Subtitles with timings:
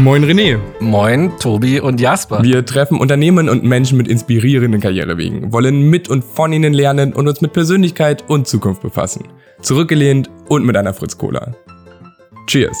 [0.00, 0.58] Moin René.
[0.80, 2.42] Moin Tobi und Jasper.
[2.42, 7.28] Wir treffen Unternehmen und Menschen mit inspirierenden Karrierewegen, wollen mit und von ihnen lernen und
[7.28, 9.28] uns mit Persönlichkeit und Zukunft befassen.
[9.60, 11.54] Zurückgelehnt und mit einer Fritz Cola.
[12.46, 12.78] Cheers.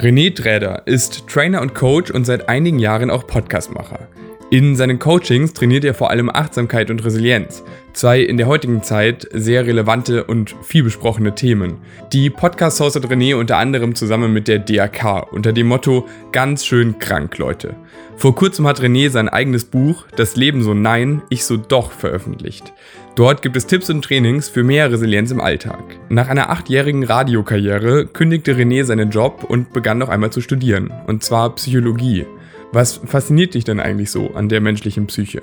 [0.00, 4.08] René Träder ist Trainer und Coach und seit einigen Jahren auch Podcastmacher.
[4.54, 9.26] In seinen Coachings trainiert er vor allem Achtsamkeit und Resilienz, zwei in der heutigen Zeit
[9.32, 11.78] sehr relevante und viel besprochene Themen.
[12.12, 17.00] Die Podcast hostet René unter anderem zusammen mit der DRK unter dem Motto Ganz schön
[17.00, 17.74] krank, Leute.
[18.16, 22.72] Vor kurzem hat René sein eigenes Buch Das Leben so nein, ich so doch veröffentlicht.
[23.16, 25.82] Dort gibt es Tipps und Trainings für mehr Resilienz im Alltag.
[26.08, 31.24] Nach einer achtjährigen Radiokarriere kündigte René seinen Job und begann noch einmal zu studieren, und
[31.24, 32.24] zwar Psychologie.
[32.74, 35.42] Was fasziniert dich denn eigentlich so an der menschlichen Psyche?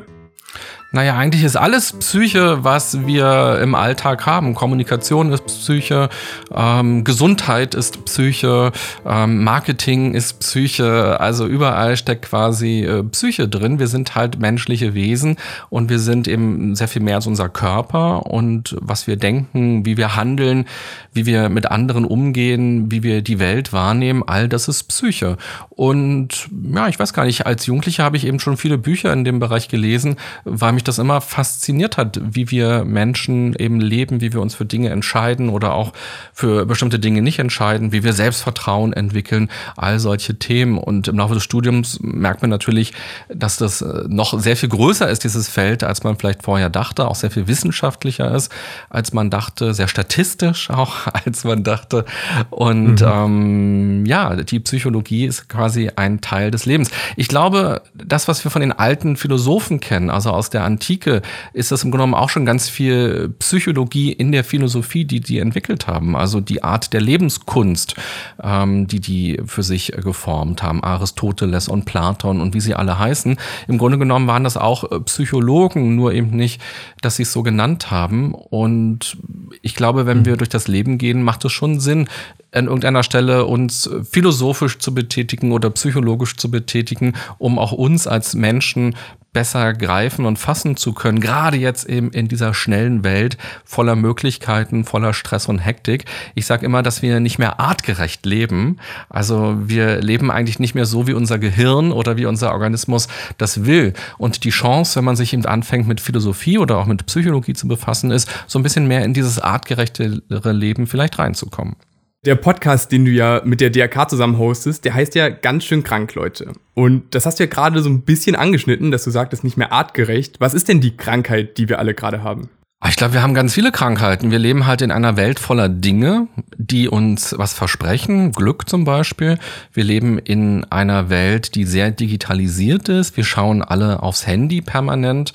[0.93, 4.55] Naja, eigentlich ist alles Psyche, was wir im Alltag haben.
[4.55, 6.09] Kommunikation ist Psyche,
[6.53, 8.73] ähm, Gesundheit ist Psyche,
[9.05, 11.17] ähm, Marketing ist Psyche.
[11.17, 13.79] Also überall steckt quasi äh, Psyche drin.
[13.79, 15.37] Wir sind halt menschliche Wesen
[15.69, 19.95] und wir sind eben sehr viel mehr als unser Körper und was wir denken, wie
[19.95, 20.65] wir handeln,
[21.13, 25.37] wie wir mit anderen umgehen, wie wir die Welt wahrnehmen, all das ist Psyche.
[25.69, 29.23] Und ja, ich weiß gar nicht, als Jugendlicher habe ich eben schon viele Bücher in
[29.23, 34.19] dem Bereich gelesen, weil mich mich das immer fasziniert hat, wie wir Menschen eben leben,
[34.19, 35.93] wie wir uns für Dinge entscheiden oder auch
[36.33, 40.77] für bestimmte Dinge nicht entscheiden, wie wir Selbstvertrauen entwickeln, all solche Themen.
[40.79, 42.93] Und im Laufe des Studiums merkt man natürlich,
[43.29, 47.07] dass das äh, noch sehr viel größer ist, dieses Feld, als man vielleicht vorher dachte,
[47.07, 48.51] auch sehr viel wissenschaftlicher ist,
[48.89, 52.05] als man dachte, sehr statistisch auch, als man dachte.
[52.49, 53.07] Und mhm.
[53.07, 56.89] ähm, ja, die Psychologie ist quasi ein Teil des Lebens.
[57.15, 61.21] Ich glaube, das, was wir von den alten Philosophen kennen, also aus der Antike
[61.53, 65.39] ist das im Grunde genommen auch schon ganz viel Psychologie in der Philosophie, die die
[65.39, 66.15] entwickelt haben.
[66.15, 67.95] Also die Art der Lebenskunst,
[68.41, 70.83] ähm, die die für sich geformt haben.
[70.83, 73.37] Aristoteles und Platon und wie sie alle heißen.
[73.67, 76.61] Im Grunde genommen waren das auch äh, Psychologen, nur eben nicht,
[77.01, 78.33] dass sie es so genannt haben.
[78.33, 79.17] Und
[79.61, 82.07] ich glaube, wenn wir durch das Leben gehen, macht es schon Sinn,
[82.53, 88.35] an irgendeiner Stelle uns philosophisch zu betätigen oder psychologisch zu betätigen, um auch uns als
[88.35, 88.95] Menschen
[89.33, 94.83] besser greifen und fassen zu können, gerade jetzt eben in dieser schnellen Welt voller Möglichkeiten,
[94.83, 96.05] voller Stress und Hektik.
[96.35, 98.77] Ich sage immer, dass wir nicht mehr artgerecht leben.
[99.09, 103.65] Also wir leben eigentlich nicht mehr so, wie unser Gehirn oder wie unser Organismus das
[103.65, 103.93] will.
[104.17, 107.67] Und die Chance, wenn man sich eben anfängt mit Philosophie oder auch mit Psychologie zu
[107.67, 111.75] befassen, ist, so ein bisschen mehr in dieses artgerechtere Leben vielleicht reinzukommen.
[112.23, 115.83] Der Podcast, den du ja mit der DRK zusammen hostest, der heißt ja ganz schön
[115.83, 116.53] krank, Leute.
[116.75, 119.71] Und das hast du ja gerade so ein bisschen angeschnitten, dass du sagtest, nicht mehr
[119.71, 120.39] artgerecht.
[120.39, 122.51] Was ist denn die Krankheit, die wir alle gerade haben?
[122.83, 124.31] Ah, ich glaube, wir haben ganz viele Krankheiten.
[124.31, 126.27] Wir leben halt in einer Welt voller Dinge,
[126.57, 128.31] die uns was versprechen.
[128.31, 129.37] Glück zum Beispiel.
[129.71, 133.15] Wir leben in einer Welt, die sehr digitalisiert ist.
[133.17, 135.31] Wir schauen alle aufs Handy permanent.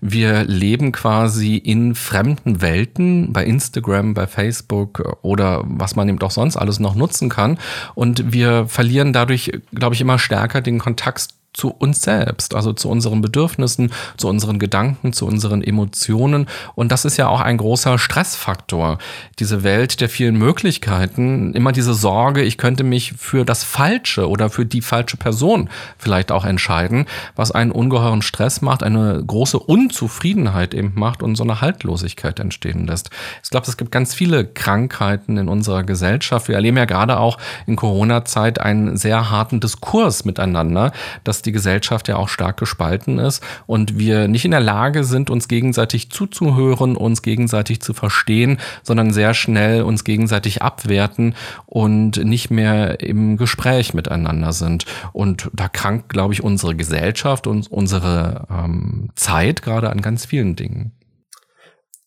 [0.00, 6.32] Wir leben quasi in fremden Welten bei Instagram, bei Facebook oder was man eben doch
[6.32, 7.58] sonst alles noch nutzen kann.
[7.94, 11.28] Und wir verlieren dadurch, glaube ich, immer stärker den Kontakt
[11.58, 16.46] zu uns selbst, also zu unseren Bedürfnissen, zu unseren Gedanken, zu unseren Emotionen.
[16.76, 18.98] Und das ist ja auch ein großer Stressfaktor.
[19.40, 24.50] Diese Welt der vielen Möglichkeiten, immer diese Sorge, ich könnte mich für das Falsche oder
[24.50, 30.74] für die falsche Person vielleicht auch entscheiden, was einen ungeheuren Stress macht, eine große Unzufriedenheit
[30.74, 33.10] eben macht und so eine Haltlosigkeit entstehen lässt.
[33.42, 36.46] Ich glaube, es gibt ganz viele Krankheiten in unserer Gesellschaft.
[36.46, 40.92] Wir erleben ja gerade auch in Corona-Zeit einen sehr harten Diskurs miteinander,
[41.24, 45.02] dass die die Gesellschaft ja auch stark gespalten ist und wir nicht in der Lage
[45.02, 51.34] sind, uns gegenseitig zuzuhören, uns gegenseitig zu verstehen, sondern sehr schnell uns gegenseitig abwerten
[51.66, 54.84] und nicht mehr im Gespräch miteinander sind.
[55.12, 60.54] Und da krankt, glaube ich, unsere Gesellschaft und unsere ähm, Zeit gerade an ganz vielen
[60.54, 60.92] Dingen.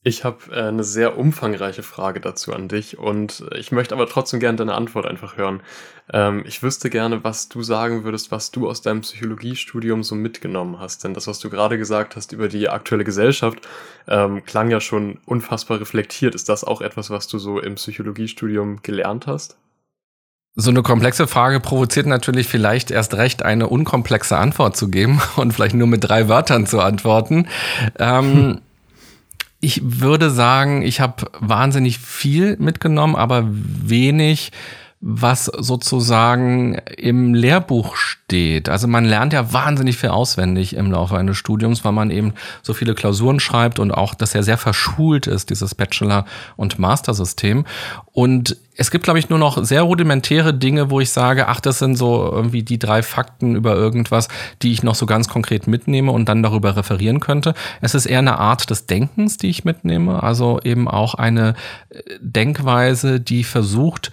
[0.04, 4.40] Ich habe äh, eine sehr umfangreiche Frage dazu an dich und ich möchte aber trotzdem
[4.40, 5.62] gerne deine Antwort einfach hören.
[6.12, 10.80] Ähm, ich wüsste gerne, was du sagen würdest, was du aus deinem Psychologiestudium so mitgenommen
[10.80, 11.04] hast.
[11.04, 13.60] Denn das, was du gerade gesagt hast über die aktuelle Gesellschaft,
[14.08, 16.34] ähm, klang ja schon unfassbar reflektiert.
[16.34, 19.58] Ist das auch etwas, was du so im Psychologiestudium gelernt hast?
[20.56, 25.54] So eine komplexe Frage provoziert natürlich vielleicht erst recht, eine unkomplexe Antwort zu geben und
[25.54, 27.48] vielleicht nur mit drei Wörtern zu antworten.
[28.00, 28.62] Ähm,
[29.62, 34.52] ich würde sagen, ich habe wahnsinnig viel mitgenommen, aber wenig
[35.02, 38.70] was sozusagen im Lehrbuch steht.
[38.70, 42.76] Also man lernt ja wahnsinnig viel auswendig im Laufe eines Studiums, weil man eben so
[42.76, 46.26] viele Klausuren schreibt und auch, dass er sehr verschult ist, dieses Bachelor-
[46.56, 47.66] und Master-System.
[48.14, 51.80] Und es gibt, glaube ich, nur noch sehr rudimentäre Dinge, wo ich sage, ach, das
[51.80, 54.28] sind so irgendwie die drei Fakten über irgendwas,
[54.62, 57.54] die ich noch so ganz konkret mitnehme und dann darüber referieren könnte.
[57.82, 61.56] Es ist eher eine Art des Denkens, die ich mitnehme, also eben auch eine
[61.90, 64.12] äh, Denkweise, die versucht,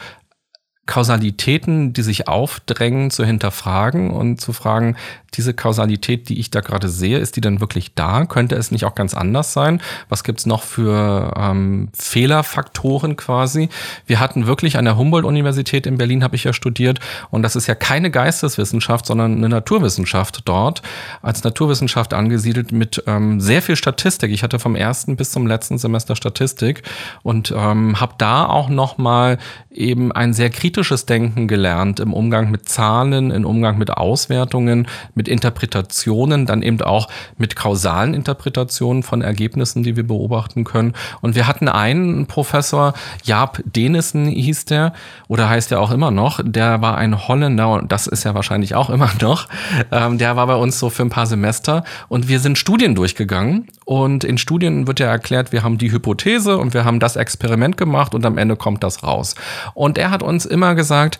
[0.88, 4.96] Kausalitäten, die sich aufdrängen, zu hinterfragen und zu fragen,
[5.34, 8.24] diese Kausalität, die ich da gerade sehe, ist die denn wirklich da?
[8.24, 9.82] Könnte es nicht auch ganz anders sein?
[10.08, 13.68] Was gibt's noch für ähm, Fehlerfaktoren quasi?
[14.06, 17.00] Wir hatten wirklich an der Humboldt-Universität in Berlin, habe ich ja studiert,
[17.30, 20.80] und das ist ja keine Geisteswissenschaft, sondern eine Naturwissenschaft dort,
[21.20, 24.32] als Naturwissenschaft angesiedelt mit ähm, sehr viel Statistik.
[24.32, 26.82] Ich hatte vom ersten bis zum letzten Semester Statistik
[27.22, 29.36] und ähm, habe da auch noch mal
[29.70, 35.28] eben ein sehr kritisches Denken gelernt im Umgang mit Zahlen, im Umgang mit Auswertungen, mit
[35.28, 40.94] Interpretationen, dann eben auch mit kausalen Interpretationen von Ergebnissen, die wir beobachten können.
[41.20, 42.94] Und wir hatten einen Professor,
[43.24, 44.92] Jaap Denissen hieß der,
[45.26, 48.74] oder heißt er auch immer noch, der war ein Holländer, und das ist ja wahrscheinlich
[48.74, 49.48] auch immer noch,
[49.90, 53.66] ähm, der war bei uns so für ein paar Semester und wir sind Studien durchgegangen
[53.84, 57.76] und in Studien wird ja erklärt, wir haben die Hypothese und wir haben das Experiment
[57.76, 59.34] gemacht und am Ende kommt das raus.
[59.74, 61.18] Und er hat uns immer gesagt,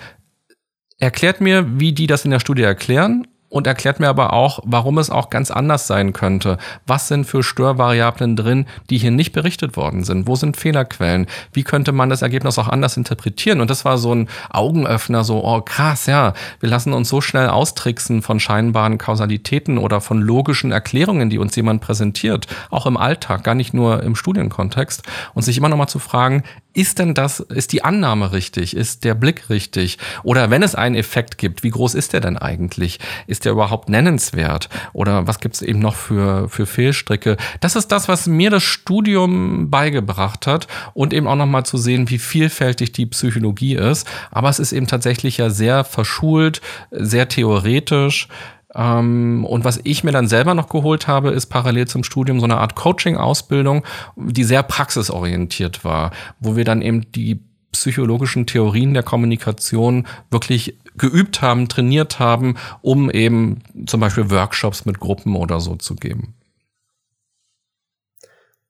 [0.99, 4.99] erklärt mir, wie die das in der Studie erklären und erklärt mir aber auch, warum
[4.99, 6.59] es auch ganz anders sein könnte.
[6.87, 10.27] Was sind für Störvariablen drin, die hier nicht berichtet worden sind?
[10.27, 11.27] Wo sind Fehlerquellen?
[11.53, 13.61] Wie könnte man das Ergebnis auch anders interpretieren?
[13.61, 17.49] Und das war so ein Augenöffner, so, oh krass, ja, wir lassen uns so schnell
[17.49, 23.45] austricksen von scheinbaren Kausalitäten oder von logischen Erklärungen, die uns jemand präsentiert, auch im Alltag,
[23.45, 25.03] gar nicht nur im Studienkontext.
[25.33, 26.43] Und sich immer noch mal zu fragen,
[26.79, 28.77] ist denn das, ist die Annahme richtig?
[28.77, 29.99] Ist der Blick richtig?
[30.23, 33.01] Oder wenn es einen Effekt gibt, wie groß ist der denn eigentlich?
[33.27, 34.69] Ist der überhaupt nennenswert?
[34.93, 37.37] Oder was gibt es eben noch für, für Fehlstricke?
[37.59, 42.11] Das ist das, was mir das Studium beigebracht hat und eben auch nochmal zu sehen,
[42.11, 44.07] wie vielfältig die Psychologie ist.
[44.31, 46.61] Aber es ist eben tatsächlich ja sehr verschult,
[46.93, 48.29] sehr theoretisch.
[48.75, 52.45] Ähm, und was ich mir dann selber noch geholt habe, ist parallel zum Studium so
[52.45, 53.85] eine Art Coaching-Ausbildung,
[54.17, 56.11] die sehr praxisorientiert war,
[56.41, 57.41] wo wir dann eben die
[57.73, 65.01] psychologischen Theorien der Kommunikation wirklich geübt haben, trainiert haben, um eben zum Beispiel Workshops mit
[65.01, 66.35] Gruppen oder so zu geben.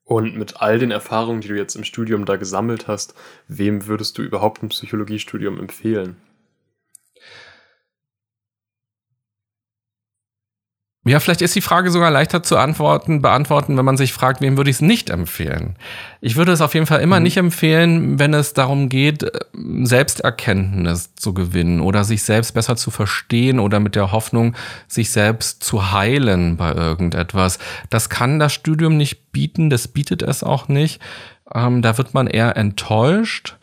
[0.03, 3.13] Und mit all den Erfahrungen, die du jetzt im Studium da gesammelt hast,
[3.47, 6.15] wem würdest du überhaupt ein Psychologiestudium empfehlen?
[11.09, 14.57] Ja, vielleicht ist die Frage sogar leichter zu antworten, beantworten, wenn man sich fragt, wem
[14.57, 15.75] würde ich es nicht empfehlen.
[16.21, 17.23] Ich würde es auf jeden Fall immer mhm.
[17.23, 23.59] nicht empfehlen, wenn es darum geht, Selbsterkenntnis zu gewinnen oder sich selbst besser zu verstehen
[23.59, 24.55] oder mit der Hoffnung,
[24.87, 27.57] sich selbst zu heilen bei irgendetwas.
[27.89, 31.01] Das kann das Studium nicht bieten, das bietet es auch nicht.
[31.51, 33.57] Ähm, da wird man eher enttäuscht.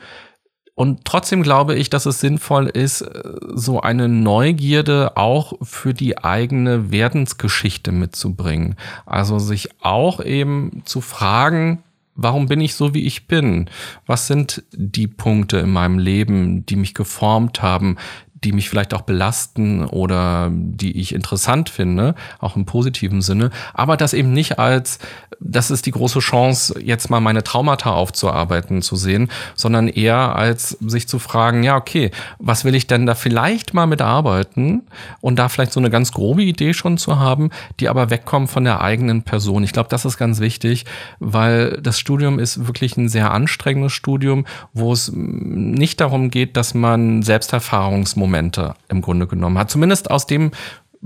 [0.76, 3.22] Und trotzdem glaube ich, dass es sinnvoll ist, äh,
[3.54, 8.76] so eine Neugierde auch für die eigene Werdensgeschichte mitzubringen.
[9.06, 11.82] Also sich auch eben zu fragen,
[12.14, 13.70] warum bin ich so, wie ich bin?
[14.04, 17.96] Was sind die Punkte in meinem Leben, die mich geformt haben,
[18.44, 23.96] die mich vielleicht auch belasten oder die ich interessant finde, auch im positiven Sinne, aber
[23.96, 24.98] das eben nicht als,
[25.40, 30.70] das ist die große Chance, jetzt mal meine Traumata aufzuarbeiten zu sehen, sondern eher als
[30.80, 34.82] sich zu fragen, ja, okay, was will ich denn da vielleicht mal mitarbeiten
[35.22, 38.64] und da vielleicht so eine ganz grobe Idee schon zu haben, die aber wegkommt von
[38.64, 39.64] der eigenen Person.
[39.64, 40.84] Ich glaube, das ist ganz wichtig,
[41.20, 44.44] weil das Studium ist wirklich ein sehr anstrengendes Studium,
[44.74, 49.70] wo es nicht darum geht, dass man Selbsterfahrungsmomente Momente im Grunde genommen hat.
[49.70, 50.50] Zumindest aus dem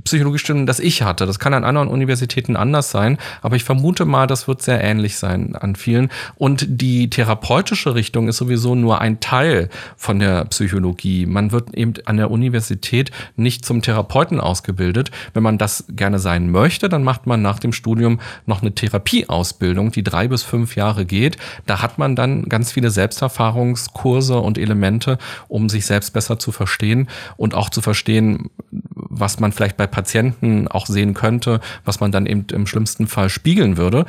[0.05, 1.27] Psychologiestudium, das ich hatte.
[1.27, 5.17] Das kann an anderen Universitäten anders sein, aber ich vermute mal, das wird sehr ähnlich
[5.17, 6.11] sein an vielen.
[6.37, 11.27] Und die therapeutische Richtung ist sowieso nur ein Teil von der Psychologie.
[11.27, 15.11] Man wird eben an der Universität nicht zum Therapeuten ausgebildet.
[15.35, 19.93] Wenn man das gerne sein möchte, dann macht man nach dem Studium noch eine Therapieausbildung,
[19.93, 21.37] die drei bis fünf Jahre geht.
[21.67, 27.09] Da hat man dann ganz viele Selbsterfahrungskurse und Elemente, um sich selbst besser zu verstehen
[27.37, 32.27] und auch zu verstehen, was man vielleicht bei Patienten auch sehen könnte, was man dann
[32.27, 34.07] eben im schlimmsten Fall spiegeln würde.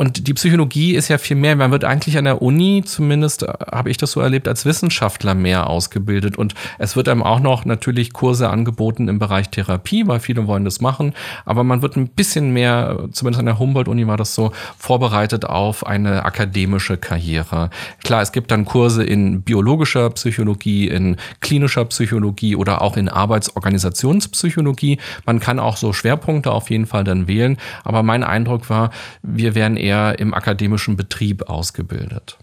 [0.00, 3.52] Und die Psychologie ist ja viel mehr, man wird eigentlich an der Uni, zumindest äh,
[3.70, 6.38] habe ich das so erlebt, als Wissenschaftler mehr ausgebildet.
[6.38, 10.64] Und es wird einem auch noch natürlich Kurse angeboten im Bereich Therapie, weil viele wollen
[10.64, 11.12] das machen.
[11.44, 15.86] Aber man wird ein bisschen mehr, zumindest an der Humboldt-Uni war das so, vorbereitet auf
[15.86, 17.68] eine akademische Karriere.
[18.02, 24.98] Klar, es gibt dann Kurse in biologischer Psychologie, in klinischer Psychologie oder auch in Arbeitsorganisationspsychologie.
[25.26, 27.58] Man kann auch so Schwerpunkte auf jeden Fall dann wählen.
[27.84, 28.88] Aber mein Eindruck war,
[29.22, 32.38] wir werden eher eher im akademischen Betrieb ausgebildet.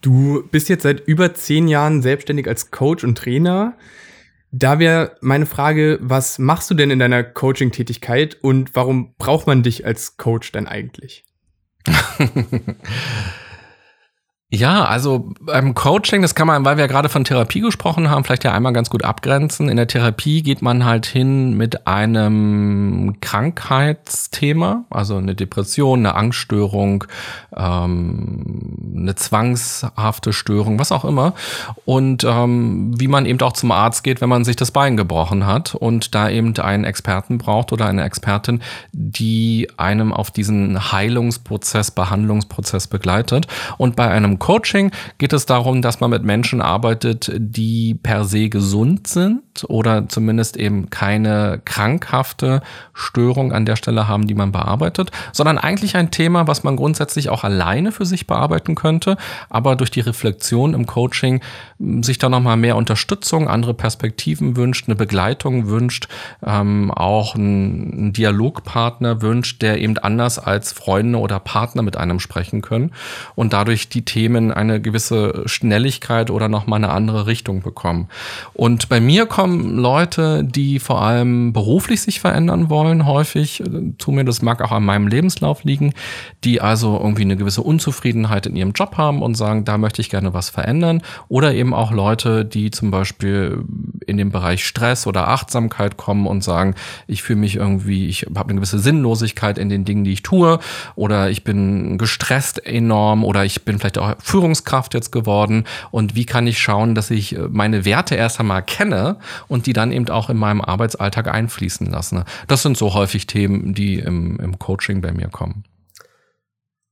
[0.00, 3.74] Du bist jetzt seit über zehn Jahren selbstständig als Coach und Trainer.
[4.50, 9.62] Da wäre meine Frage, was machst du denn in deiner Coaching-Tätigkeit und warum braucht man
[9.62, 11.24] dich als Coach denn eigentlich?
[14.50, 18.24] Ja, also beim Coaching, das kann man, weil wir ja gerade von Therapie gesprochen haben,
[18.24, 19.68] vielleicht ja einmal ganz gut abgrenzen.
[19.68, 27.04] In der Therapie geht man halt hin mit einem Krankheitsthema, also eine Depression, eine Angststörung,
[27.54, 31.34] ähm, eine zwangshafte Störung, was auch immer.
[31.84, 35.44] Und ähm, wie man eben auch zum Arzt geht, wenn man sich das Bein gebrochen
[35.44, 38.62] hat und da eben einen Experten braucht oder eine Expertin,
[38.92, 43.46] die einem auf diesen Heilungsprozess, Behandlungsprozess begleitet.
[43.76, 44.90] Und bei einem Coaching.
[45.18, 50.56] Geht es darum, dass man mit Menschen arbeitet, die per se gesund sind oder zumindest
[50.56, 52.62] eben keine krankhafte
[52.94, 57.28] Störung an der Stelle haben, die man bearbeitet, sondern eigentlich ein Thema, was man grundsätzlich
[57.30, 59.16] auch alleine für sich bearbeiten könnte,
[59.48, 61.40] aber durch die Reflexion im Coaching
[61.78, 66.08] hm, sich da nochmal mehr Unterstützung, andere Perspektiven wünscht, eine Begleitung wünscht,
[66.44, 72.62] ähm, auch einen Dialogpartner wünscht, der eben anders als Freunde oder Partner mit einem sprechen
[72.62, 72.92] können
[73.34, 78.08] und dadurch die Themen Themen eine gewisse Schnelligkeit oder nochmal eine andere Richtung bekommen.
[78.52, 83.62] Und bei mir kommen Leute, die vor allem beruflich sich verändern wollen, häufig,
[83.96, 85.94] zu mir, das mag auch an meinem Lebenslauf liegen,
[86.44, 90.10] die also irgendwie eine gewisse Unzufriedenheit in ihrem Job haben und sagen, da möchte ich
[90.10, 91.00] gerne was verändern.
[91.28, 93.64] Oder eben auch Leute, die zum Beispiel
[94.08, 96.74] in den Bereich Stress oder Achtsamkeit kommen und sagen,
[97.06, 100.58] ich fühle mich irgendwie, ich habe eine gewisse Sinnlosigkeit in den Dingen, die ich tue,
[100.94, 106.24] oder ich bin gestresst enorm, oder ich bin vielleicht auch Führungskraft jetzt geworden und wie
[106.24, 109.16] kann ich schauen, dass ich äh, meine Werte erst einmal kenne
[109.48, 112.24] und die dann eben auch in meinem Arbeitsalltag einfließen lasse.
[112.46, 115.64] Das sind so häufig Themen, die im, im Coaching bei mir kommen.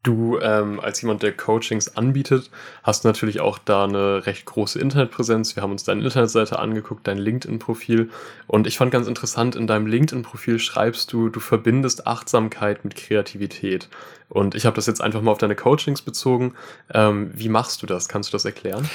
[0.07, 2.49] Du ähm, als jemand, der Coachings anbietet,
[2.85, 5.57] hast natürlich auch da eine recht große Internetpräsenz.
[5.57, 8.11] Wir haben uns deine Internetseite angeguckt, dein LinkedIn-Profil.
[8.47, 13.89] Und ich fand ganz interessant, in deinem LinkedIn-Profil schreibst du, du verbindest Achtsamkeit mit Kreativität.
[14.29, 16.55] Und ich habe das jetzt einfach mal auf deine Coachings bezogen.
[16.95, 18.09] Ähm, wie machst du das?
[18.09, 18.89] Kannst du das erklären?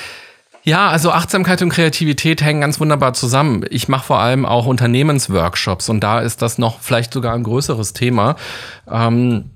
[0.63, 3.65] Ja, also Achtsamkeit und Kreativität hängen ganz wunderbar zusammen.
[3.69, 7.91] Ich mache vor allem auch Unternehmensworkshops und da ist das noch vielleicht sogar ein größeres
[7.91, 8.37] Thema.
[8.89, 9.49] Ähm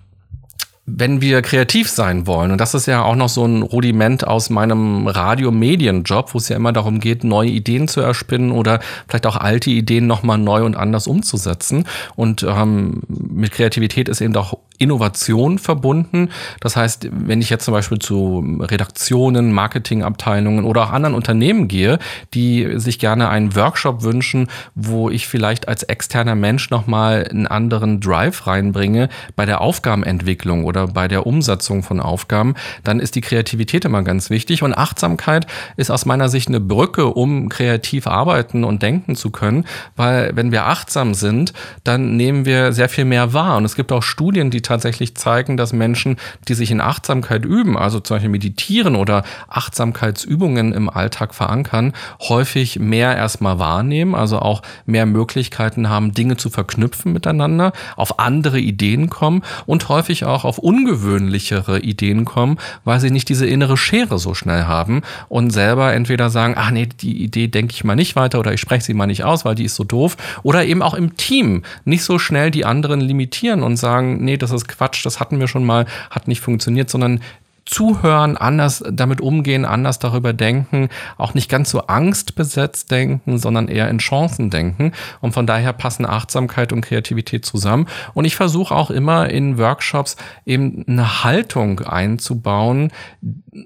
[0.87, 4.51] wenn wir kreativ sein wollen, und das ist ja auch noch so ein Rudiment aus
[4.51, 9.37] meinem Radio-Medienjob, wo es ja immer darum geht, neue Ideen zu erspinnen oder vielleicht auch
[9.37, 11.85] alte Ideen nochmal neu und anders umzusetzen.
[12.15, 16.29] Und ähm, mit Kreativität ist eben auch Innovation verbunden.
[16.59, 21.97] Das heißt, wenn ich jetzt zum Beispiel zu Redaktionen, Marketingabteilungen oder auch anderen Unternehmen gehe,
[22.33, 28.01] die sich gerne einen Workshop wünschen, wo ich vielleicht als externer Mensch nochmal einen anderen
[28.01, 33.85] Drive reinbringe bei der Aufgabenentwicklung oder bei der Umsetzung von Aufgaben, dann ist die Kreativität
[33.85, 34.63] immer ganz wichtig.
[34.63, 39.65] Und Achtsamkeit ist aus meiner Sicht eine Brücke, um kreativ arbeiten und denken zu können,
[39.95, 41.53] weil wenn wir achtsam sind,
[41.83, 43.57] dann nehmen wir sehr viel mehr wahr.
[43.57, 46.17] Und es gibt auch Studien, die tatsächlich zeigen, dass Menschen,
[46.47, 52.79] die sich in Achtsamkeit üben, also zum Beispiel meditieren oder Achtsamkeitsübungen im Alltag verankern, häufig
[52.79, 59.09] mehr erstmal wahrnehmen, also auch mehr Möglichkeiten haben, Dinge zu verknüpfen miteinander, auf andere Ideen
[59.09, 64.33] kommen und häufig auch auf ungewöhnlichere Ideen kommen, weil sie nicht diese innere Schere so
[64.33, 68.39] schnell haben und selber entweder sagen, ach nee, die Idee denke ich mal nicht weiter
[68.39, 70.17] oder ich spreche sie mal nicht aus, weil die ist so doof.
[70.41, 74.49] Oder eben auch im Team nicht so schnell die anderen limitieren und sagen, nee, das
[74.49, 77.19] ist Quatsch, das hatten wir schon mal, hat nicht funktioniert, sondern
[77.65, 83.89] zuhören, anders damit umgehen, anders darüber denken, auch nicht ganz so angstbesetzt denken, sondern eher
[83.89, 84.91] in Chancen denken.
[85.19, 87.87] Und von daher passen Achtsamkeit und Kreativität zusammen.
[88.13, 92.91] Und ich versuche auch immer in Workshops eben eine Haltung einzubauen,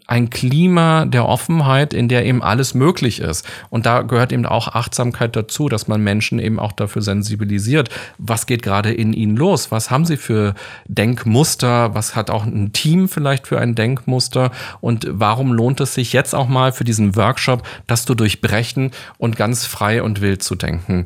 [0.08, 3.46] ein Klima der Offenheit, in der eben alles möglich ist.
[3.70, 7.90] Und da gehört eben auch Achtsamkeit dazu, dass man Menschen eben auch dafür sensibilisiert.
[8.18, 9.72] Was geht gerade in ihnen los?
[9.72, 10.54] Was haben sie für
[10.88, 11.96] Denkmuster?
[11.96, 14.52] Was hat auch ein Team vielleicht für ein Denkmuster?
[14.82, 19.36] Und warum lohnt es sich jetzt auch mal für diesen Workshop, das zu durchbrechen und
[19.36, 21.06] ganz frei und wild zu denken.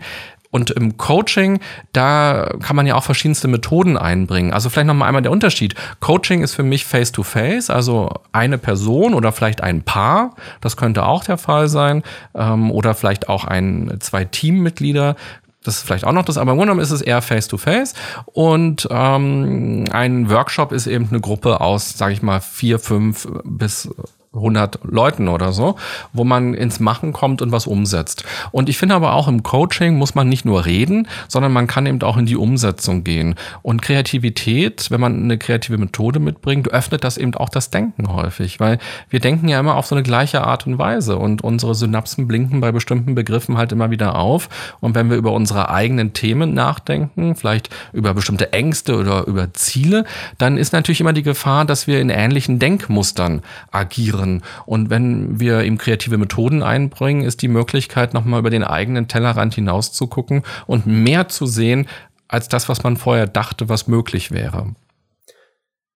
[0.54, 1.62] Und im Coaching,
[1.94, 4.54] da kann man ja auch verschiedenste Methoden einbringen.
[4.54, 5.74] Also vielleicht nochmal einmal der Unterschied.
[6.00, 10.36] Coaching ist für mich face-to-face, -face, also eine Person oder vielleicht ein Paar.
[10.62, 12.04] Das könnte auch der Fall sein.
[12.36, 15.16] Ähm, oder vielleicht auch ein, zwei Teammitglieder.
[15.64, 17.96] Das ist vielleicht auch noch das, aber im Grunde genommen ist es eher face-to-face.
[17.96, 18.24] -face.
[18.26, 23.90] Und ähm, ein Workshop ist eben eine Gruppe aus, sage ich mal, vier, fünf bis
[24.34, 25.76] 100 Leuten oder so,
[26.12, 28.24] wo man ins Machen kommt und was umsetzt.
[28.52, 31.86] Und ich finde aber auch im Coaching muss man nicht nur reden, sondern man kann
[31.86, 33.36] eben auch in die Umsetzung gehen.
[33.62, 38.60] Und Kreativität, wenn man eine kreative Methode mitbringt, öffnet das eben auch das Denken häufig,
[38.60, 42.28] weil wir denken ja immer auf so eine gleiche Art und Weise und unsere Synapsen
[42.28, 44.50] blinken bei bestimmten Begriffen halt immer wieder auf.
[44.80, 50.06] Und wenn wir über unsere eigenen Themen nachdenken, vielleicht über bestimmte Ängste oder über Ziele,
[50.38, 54.44] dann ist natürlich immer die Gefahr, dass wir in ähnlichen Denkmustern agieren anderen.
[54.66, 59.54] Und wenn wir ihm kreative Methoden einbringen, ist die Möglichkeit, nochmal über den eigenen Tellerrand
[59.54, 61.88] hinaus zu gucken und mehr zu sehen,
[62.28, 64.74] als das, was man vorher dachte, was möglich wäre.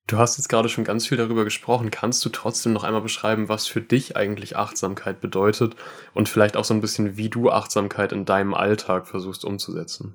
[0.08, 1.90] Du hast jetzt gerade schon ganz viel darüber gesprochen.
[1.90, 5.74] Kannst du trotzdem noch einmal beschreiben, was für dich eigentlich Achtsamkeit bedeutet
[6.14, 10.14] und vielleicht auch so ein bisschen, wie du Achtsamkeit in deinem Alltag versuchst umzusetzen?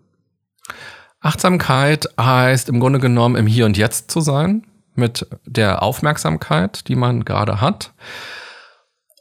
[1.20, 6.95] Achtsamkeit heißt im Grunde genommen im Hier und Jetzt zu sein, mit der Aufmerksamkeit, die
[6.95, 7.93] man gerade hat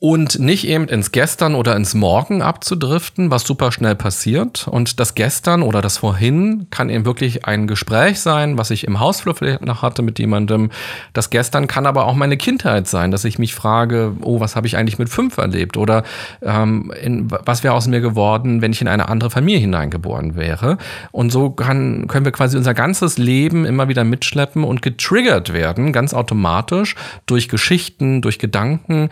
[0.02, 4.66] und nicht eben ins Gestern oder ins Morgen abzudriften, was super schnell passiert.
[4.66, 8.98] Und das Gestern oder das Vorhin kann eben wirklich ein Gespräch sein, was ich im
[8.98, 10.70] Hausflur vielleicht noch hatte mit jemandem.
[11.12, 14.66] Das Gestern kann aber auch meine Kindheit sein, dass ich mich frage, oh, was habe
[14.66, 15.76] ich eigentlich mit fünf erlebt?
[15.76, 16.04] Oder
[16.40, 20.78] ähm, in, was wäre aus mir geworden, wenn ich in eine andere Familie hineingeboren wäre?
[21.12, 25.92] Und so kann, können wir quasi unser ganzes Leben immer wieder mitschleppen und getriggert werden,
[25.92, 26.94] ganz automatisch
[27.26, 29.10] durch Geschichten, durch Gedanken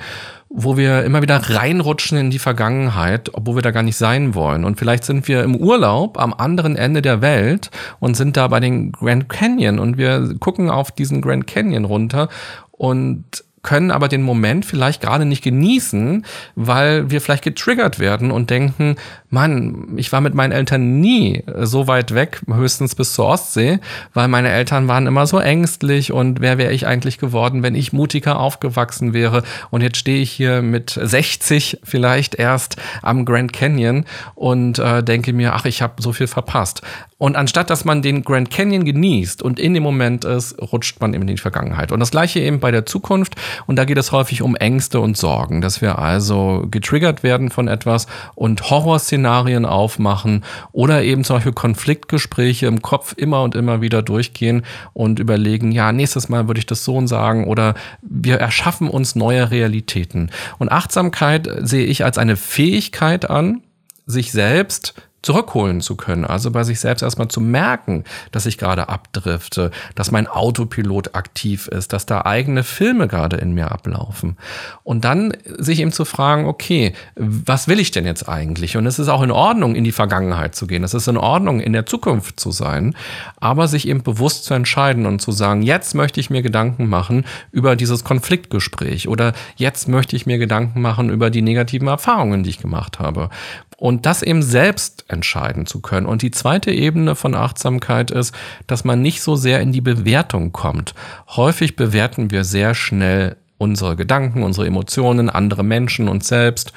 [0.50, 4.64] wo wir immer wieder reinrutschen in die Vergangenheit, obwohl wir da gar nicht sein wollen.
[4.64, 8.60] Und vielleicht sind wir im Urlaub am anderen Ende der Welt und sind da bei
[8.60, 12.28] den Grand Canyon und wir gucken auf diesen Grand Canyon runter
[12.70, 18.48] und können aber den Moment vielleicht gerade nicht genießen, weil wir vielleicht getriggert werden und
[18.48, 18.96] denken,
[19.28, 23.78] Mann, ich war mit meinen Eltern nie so weit weg, höchstens bis zur Ostsee,
[24.14, 27.92] weil meine Eltern waren immer so ängstlich und wer wäre ich eigentlich geworden, wenn ich
[27.92, 34.06] mutiger aufgewachsen wäre und jetzt stehe ich hier mit 60 vielleicht erst am Grand Canyon
[34.34, 36.80] und äh, denke mir, ach, ich habe so viel verpasst.
[37.18, 41.12] Und anstatt dass man den Grand Canyon genießt und in dem Moment ist, rutscht man
[41.12, 41.90] eben in die Vergangenheit.
[41.90, 43.34] Und das gleiche eben bei der Zukunft.
[43.66, 47.68] Und da geht es häufig um Ängste und Sorgen, dass wir also getriggert werden von
[47.68, 54.02] etwas und Horrorszenarien aufmachen oder eben zum Beispiel Konfliktgespräche im Kopf immer und immer wieder
[54.02, 58.88] durchgehen und überlegen, ja, nächstes Mal würde ich das so und sagen oder wir erschaffen
[58.88, 60.30] uns neue Realitäten.
[60.58, 63.62] Und Achtsamkeit sehe ich als eine Fähigkeit an,
[64.06, 66.24] sich selbst zurückholen zu können.
[66.24, 71.66] Also bei sich selbst erstmal zu merken, dass ich gerade abdrifte, dass mein Autopilot aktiv
[71.66, 74.36] ist, dass da eigene Filme gerade in mir ablaufen.
[74.84, 78.76] Und dann sich eben zu fragen, okay, was will ich denn jetzt eigentlich?
[78.76, 80.84] Und es ist auch in Ordnung, in die Vergangenheit zu gehen.
[80.84, 82.94] Es ist in Ordnung, in der Zukunft zu sein,
[83.40, 87.24] aber sich eben bewusst zu entscheiden und zu sagen, jetzt möchte ich mir Gedanken machen
[87.50, 92.50] über dieses Konfliktgespräch oder jetzt möchte ich mir Gedanken machen über die negativen Erfahrungen, die
[92.50, 93.30] ich gemacht habe.
[93.78, 96.06] Und das eben selbst entscheiden zu können.
[96.06, 98.34] Und die zweite Ebene von Achtsamkeit ist,
[98.66, 100.94] dass man nicht so sehr in die Bewertung kommt.
[101.28, 106.72] Häufig bewerten wir sehr schnell unsere Gedanken, unsere Emotionen, andere Menschen, uns selbst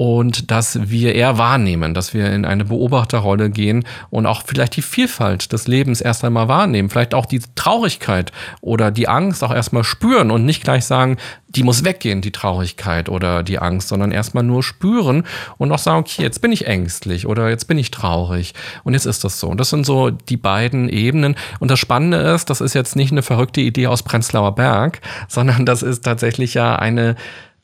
[0.00, 4.80] und dass wir eher wahrnehmen, dass wir in eine Beobachterrolle gehen und auch vielleicht die
[4.80, 8.32] Vielfalt des Lebens erst einmal wahrnehmen, vielleicht auch die Traurigkeit
[8.62, 13.10] oder die Angst auch erstmal spüren und nicht gleich sagen, die muss weggehen, die Traurigkeit
[13.10, 15.24] oder die Angst, sondern erstmal nur spüren
[15.58, 19.04] und auch sagen, okay, jetzt bin ich ängstlich oder jetzt bin ich traurig und jetzt
[19.04, 19.48] ist das so.
[19.48, 21.36] Und das sind so die beiden Ebenen.
[21.58, 25.66] Und das Spannende ist, das ist jetzt nicht eine verrückte Idee aus Prenzlauer Berg, sondern
[25.66, 27.16] das ist tatsächlich ja eine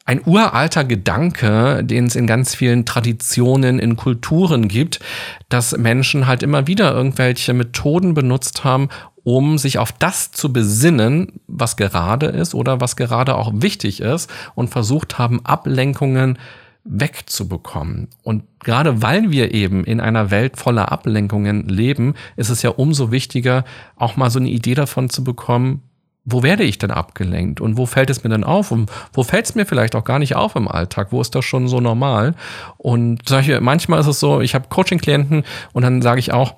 [0.06, 5.00] ein uralter Gedanke, den es in ganz vielen Traditionen, in Kulturen gibt,
[5.48, 8.88] dass Menschen halt immer wieder irgendwelche Methoden benutzt haben,
[9.24, 14.30] um sich auf das zu besinnen, was gerade ist oder was gerade auch wichtig ist
[14.54, 16.38] und versucht haben, Ablenkungen
[16.84, 18.06] wegzubekommen.
[18.22, 23.10] Und gerade weil wir eben in einer Welt voller Ablenkungen leben, ist es ja umso
[23.10, 23.64] wichtiger,
[23.96, 25.82] auch mal so eine Idee davon zu bekommen,
[26.26, 27.60] wo werde ich denn abgelenkt?
[27.60, 28.72] Und wo fällt es mir denn auf?
[28.72, 31.44] Und wo fällt es mir vielleicht auch gar nicht auf im Alltag, wo ist das
[31.44, 32.34] schon so normal?
[32.76, 36.56] Und solche, manchmal ist es so, ich habe Coaching-Klienten und dann sage ich auch,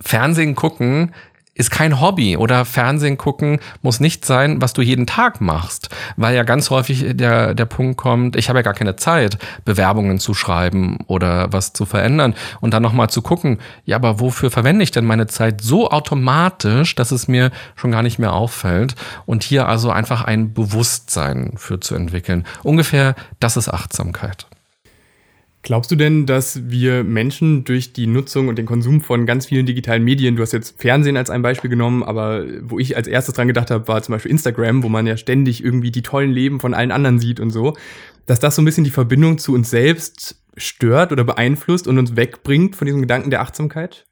[0.00, 1.14] Fernsehen gucken
[1.54, 6.34] ist kein Hobby oder Fernsehen gucken muss nicht sein, was du jeden Tag machst, weil
[6.34, 10.32] ja ganz häufig der, der Punkt kommt, ich habe ja gar keine Zeit, Bewerbungen zu
[10.32, 14.90] schreiben oder was zu verändern und dann nochmal zu gucken, ja, aber wofür verwende ich
[14.90, 18.94] denn meine Zeit so automatisch, dass es mir schon gar nicht mehr auffällt
[19.26, 22.44] und hier also einfach ein Bewusstsein für zu entwickeln.
[22.62, 24.46] Ungefähr, das ist Achtsamkeit.
[25.62, 29.66] Glaubst du denn, dass wir Menschen durch die Nutzung und den Konsum von ganz vielen
[29.66, 33.34] digitalen Medien, du hast jetzt Fernsehen als ein Beispiel genommen, aber wo ich als erstes
[33.34, 36.60] dran gedacht habe, war zum Beispiel Instagram, wo man ja ständig irgendwie die tollen Leben
[36.60, 37.76] von allen anderen sieht und so,
[38.24, 42.16] dass das so ein bisschen die Verbindung zu uns selbst stört oder beeinflusst und uns
[42.16, 44.06] wegbringt von diesem Gedanken der Achtsamkeit?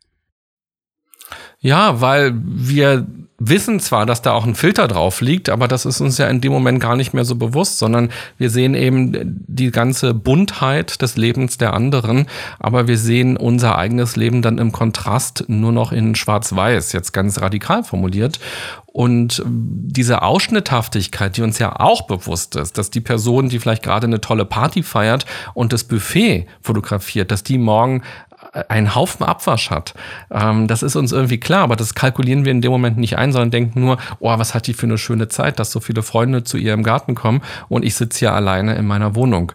[1.60, 3.06] Ja, weil wir
[3.38, 6.40] wissen zwar, dass da auch ein Filter drauf liegt, aber das ist uns ja in
[6.40, 11.16] dem Moment gar nicht mehr so bewusst, sondern wir sehen eben die ganze Buntheit des
[11.16, 12.26] Lebens der anderen,
[12.58, 17.40] aber wir sehen unser eigenes Leben dann im Kontrast nur noch in Schwarz-Weiß, jetzt ganz
[17.40, 18.40] radikal formuliert.
[18.86, 24.08] Und diese Ausschnitthaftigkeit, die uns ja auch bewusst ist, dass die Person, die vielleicht gerade
[24.08, 25.24] eine tolle Party feiert
[25.54, 28.02] und das Buffet fotografiert, dass die morgen
[28.52, 29.94] einen Haufen Abwasch hat.
[30.30, 33.32] Ähm, das ist uns irgendwie klar, aber das kalkulieren wir in dem Moment nicht ein,
[33.32, 36.44] sondern denken nur, oh, was hat die für eine schöne Zeit, dass so viele Freunde
[36.44, 39.52] zu ihr im Garten kommen und ich sitze hier alleine in meiner Wohnung.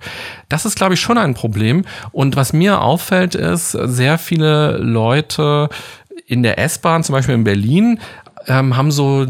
[0.50, 1.86] Das ist, glaube ich, schon ein Problem.
[2.12, 5.70] Und was mir auffällt, ist, sehr viele Leute
[6.28, 8.00] in der S-Bahn, zum Beispiel in Berlin,
[8.48, 9.26] ähm, haben so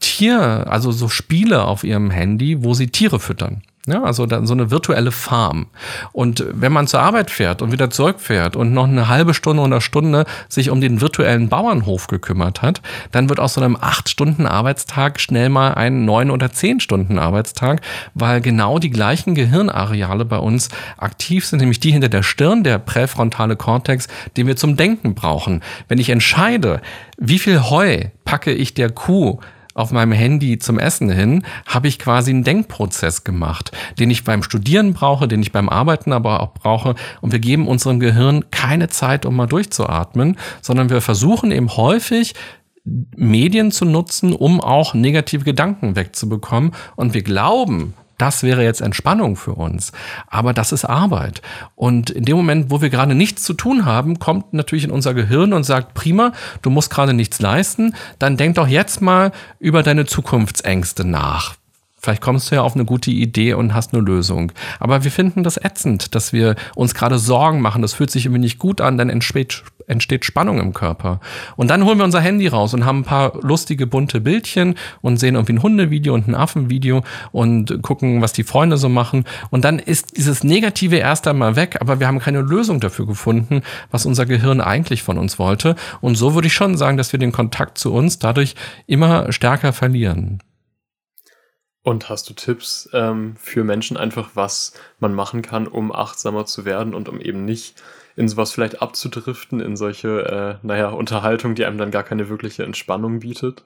[0.00, 3.62] Tier, also so Spiele auf ihrem Handy, wo sie Tiere füttern.
[3.88, 5.66] Ja, also dann so eine virtuelle Farm.
[6.12, 9.80] Und wenn man zur Arbeit fährt und wieder zurückfährt und noch eine halbe Stunde oder
[9.80, 14.44] Stunde sich um den virtuellen Bauernhof gekümmert hat, dann wird aus so einem acht Stunden
[14.44, 17.80] Arbeitstag schnell mal ein neun oder zehn Stunden Arbeitstag,
[18.14, 22.80] weil genau die gleichen Gehirnareale bei uns aktiv sind, nämlich die hinter der Stirn, der
[22.80, 25.62] präfrontale Kortex, den wir zum Denken brauchen.
[25.86, 26.80] Wenn ich entscheide,
[27.18, 29.38] wie viel Heu packe ich der Kuh
[29.76, 34.42] auf meinem Handy zum Essen hin, habe ich quasi einen Denkprozess gemacht, den ich beim
[34.42, 36.94] Studieren brauche, den ich beim Arbeiten aber auch brauche.
[37.20, 42.34] Und wir geben unserem Gehirn keine Zeit, um mal durchzuatmen, sondern wir versuchen eben häufig,
[43.16, 46.72] Medien zu nutzen, um auch negative Gedanken wegzubekommen.
[46.94, 49.92] Und wir glauben, das wäre jetzt Entspannung für uns.
[50.26, 51.42] Aber das ist Arbeit.
[51.74, 55.14] Und in dem Moment, wo wir gerade nichts zu tun haben, kommt natürlich in unser
[55.14, 59.82] Gehirn und sagt, prima, du musst gerade nichts leisten, dann denk doch jetzt mal über
[59.82, 61.56] deine Zukunftsängste nach.
[61.98, 64.52] Vielleicht kommst du ja auf eine gute Idee und hast eine Lösung.
[64.78, 67.82] Aber wir finden das ätzend, dass wir uns gerade Sorgen machen.
[67.82, 71.20] Das fühlt sich irgendwie nicht gut an, dann entsteht, entsteht Spannung im Körper.
[71.56, 75.18] Und dann holen wir unser Handy raus und haben ein paar lustige, bunte Bildchen und
[75.18, 79.24] sehen irgendwie ein Hundevideo und ein Affenvideo und gucken, was die Freunde so machen.
[79.50, 83.62] Und dann ist dieses Negative erst einmal weg, aber wir haben keine Lösung dafür gefunden,
[83.90, 85.76] was unser Gehirn eigentlich von uns wollte.
[86.00, 88.54] Und so würde ich schon sagen, dass wir den Kontakt zu uns dadurch
[88.86, 90.40] immer stärker verlieren.
[91.86, 96.64] Und hast du Tipps ähm, für Menschen einfach, was man machen kann, um achtsamer zu
[96.64, 97.80] werden und um eben nicht
[98.16, 102.64] in sowas vielleicht abzudriften, in solche, äh, naja, Unterhaltung, die einem dann gar keine wirkliche
[102.64, 103.64] Entspannung bietet?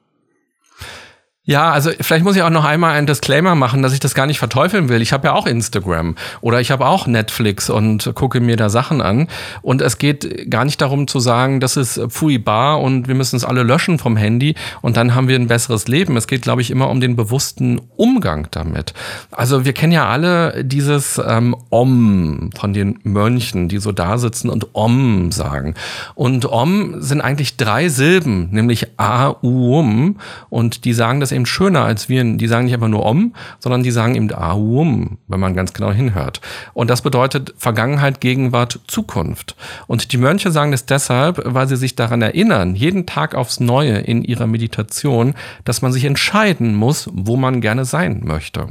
[1.44, 4.26] Ja, also vielleicht muss ich auch noch einmal einen Disclaimer machen, dass ich das gar
[4.26, 5.00] nicht verteufeln will.
[5.00, 9.00] Ich habe ja auch Instagram oder ich habe auch Netflix und gucke mir da Sachen
[9.00, 9.26] an.
[9.62, 13.36] Und es geht gar nicht darum zu sagen, das ist Fui Bar und wir müssen
[13.36, 16.18] es alle löschen vom Handy und dann haben wir ein besseres Leben.
[16.18, 18.92] Es geht, glaube ich, immer um den bewussten Umgang damit.
[19.30, 24.50] Also wir kennen ja alle dieses ähm, Om von den Mönchen, die so da sitzen
[24.50, 25.74] und Om sagen.
[26.14, 30.18] Und Om sind eigentlich drei Silben, nämlich A, U, Um.
[30.50, 32.24] Und die sagen das das eben schöner als wir.
[32.24, 35.92] Die sagen nicht einfach nur Om, sondern die sagen eben Ahum, wenn man ganz genau
[35.92, 36.40] hinhört.
[36.74, 39.56] Und das bedeutet Vergangenheit, Gegenwart, Zukunft.
[39.86, 43.98] Und die Mönche sagen das deshalb, weil sie sich daran erinnern, jeden Tag aufs Neue
[43.98, 48.68] in ihrer Meditation, dass man sich entscheiden muss, wo man gerne sein möchte.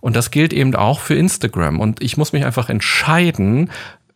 [0.00, 1.80] Und das gilt eben auch für Instagram.
[1.80, 3.70] Und ich muss mich einfach entscheiden,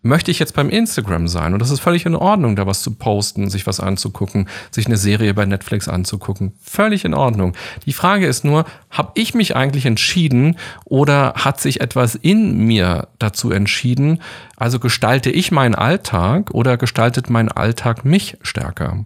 [0.07, 1.53] möchte ich jetzt beim Instagram sein?
[1.53, 4.97] Und das ist völlig in Ordnung, da was zu posten, sich was anzugucken, sich eine
[4.97, 6.55] Serie bei Netflix anzugucken.
[6.63, 7.55] Völlig in Ordnung.
[7.85, 13.09] Die Frage ist nur, habe ich mich eigentlich entschieden oder hat sich etwas in mir
[13.19, 14.23] dazu entschieden?
[14.57, 19.05] Also gestalte ich meinen Alltag oder gestaltet mein Alltag mich stärker?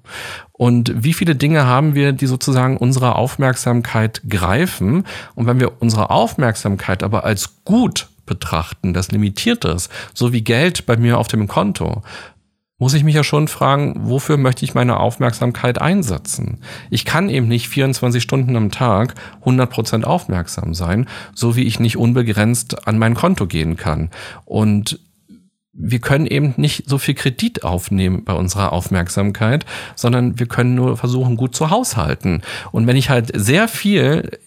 [0.52, 5.06] Und wie viele Dinge haben wir, die sozusagen unsere Aufmerksamkeit greifen?
[5.34, 10.86] Und wenn wir unsere Aufmerksamkeit aber als gut betrachten, das limitiert ist, so wie Geld
[10.86, 12.02] bei mir auf dem Konto,
[12.78, 16.60] muss ich mich ja schon fragen, wofür möchte ich meine Aufmerksamkeit einsetzen?
[16.88, 19.14] Ich kann eben nicht 24 Stunden am Tag
[19.44, 24.08] 100% aufmerksam sein, so wie ich nicht unbegrenzt an mein Konto gehen kann.
[24.46, 24.98] Und
[25.72, 30.96] wir können eben nicht so viel Kredit aufnehmen bei unserer Aufmerksamkeit, sondern wir können nur
[30.96, 32.40] versuchen, gut zu haushalten.
[32.72, 34.38] Und wenn ich halt sehr viel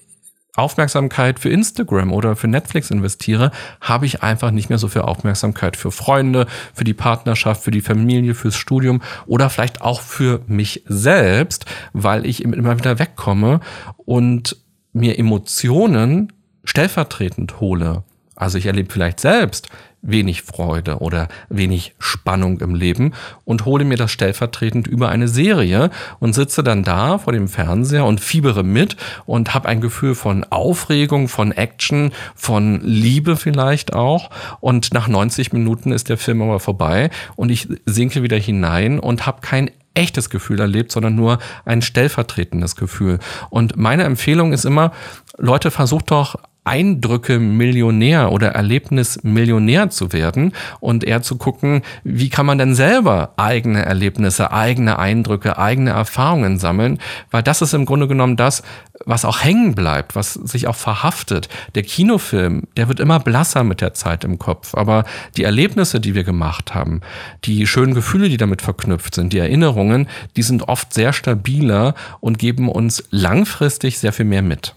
[0.56, 5.76] Aufmerksamkeit für Instagram oder für Netflix investiere, habe ich einfach nicht mehr so viel Aufmerksamkeit
[5.76, 10.84] für Freunde, für die Partnerschaft, für die Familie, fürs Studium oder vielleicht auch für mich
[10.86, 13.62] selbst, weil ich immer wieder wegkomme
[13.98, 14.58] und
[14.94, 16.32] mir Emotionen
[16.64, 18.04] stellvertretend hole.
[18.36, 19.70] Also ich erlebe vielleicht selbst
[20.04, 23.14] wenig Freude oder wenig Spannung im Leben
[23.46, 25.90] und hole mir das stellvertretend über eine Serie
[26.20, 30.46] und sitze dann da vor dem Fernseher und fiebere mit und habe ein Gefühl von
[30.50, 34.30] Aufregung, von Action, von Liebe vielleicht auch.
[34.60, 39.26] Und nach 90 Minuten ist der Film aber vorbei und ich sinke wieder hinein und
[39.26, 43.20] habe kein echtes Gefühl erlebt, sondern nur ein stellvertretendes Gefühl.
[43.50, 44.92] Und meine Empfehlung ist immer,
[45.38, 46.36] Leute, versucht doch
[46.66, 52.76] Eindrücke Millionär oder Erlebnis Millionär zu werden und eher zu gucken, wie kann man denn
[52.76, 57.00] selber eigene Erlebnisse, eigene Eindrücke, eigene Erfahrungen sammeln,
[57.32, 58.64] weil das ist im Grunde genommen das,
[59.06, 61.50] was auch hängen bleibt, was sich auch verhaftet.
[61.76, 65.04] Der Kinofilm, der wird immer blasser mit der Zeit im Kopf, aber
[65.36, 67.02] die Erlebnisse, die wir gemacht haben,
[67.44, 72.40] die schönen Gefühle, die damit verknüpft sind, die Erinnerungen, die sind oft sehr stabiler und
[72.40, 74.76] geben uns langfristig sehr viel mehr mit.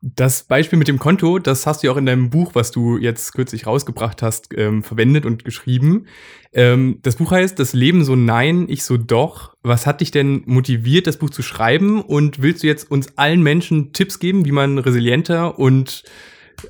[0.00, 2.98] Das Beispiel mit dem Konto, das hast du ja auch in deinem Buch, was du
[2.98, 6.06] jetzt kürzlich rausgebracht hast, ähm, verwendet und geschrieben.
[6.52, 9.54] Ähm, das Buch heißt Das Leben so nein, ich so doch.
[9.62, 12.00] Was hat dich denn motiviert, das Buch zu schreiben?
[12.00, 16.04] Und willst du jetzt uns allen Menschen Tipps geben, wie man resilienter und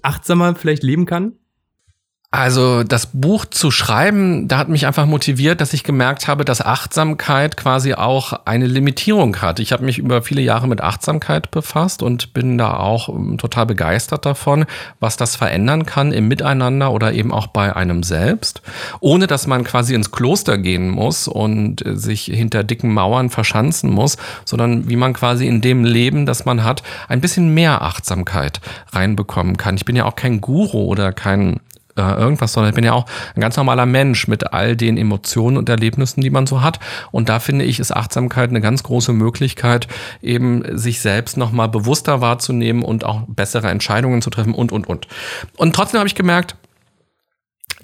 [0.01, 1.35] achtsamer vielleicht leben kann?
[2.31, 6.61] Also das Buch zu schreiben, da hat mich einfach motiviert, dass ich gemerkt habe, dass
[6.61, 9.61] Achtsamkeit quasi auch eine Limitierung hat.
[9.61, 13.65] Ich habe mich über viele Jahre mit Achtsamkeit befasst und bin da auch ähm, total
[13.65, 14.67] begeistert davon,
[15.01, 18.61] was das verändern kann im Miteinander oder eben auch bei einem selbst,
[19.01, 23.89] ohne dass man quasi ins Kloster gehen muss und äh, sich hinter dicken Mauern verschanzen
[23.89, 28.61] muss, sondern wie man quasi in dem Leben, das man hat, ein bisschen mehr Achtsamkeit
[28.93, 29.77] reinbekommen kann.
[29.77, 31.61] Ich bin ja auch kein Guru oder kein
[31.99, 35.57] äh, irgendwas, sondern ich bin ja auch ein ganz normaler Mensch mit all den Emotionen
[35.57, 36.79] und Erlebnissen, die man so hat.
[37.11, 39.89] Und da finde ich, ist Achtsamkeit eine ganz große Möglichkeit,
[40.23, 45.09] eben sich selbst nochmal bewusster wahrzunehmen und auch bessere Entscheidungen zu treffen und, und, und.
[45.57, 46.57] Und trotzdem habe ich gemerkt,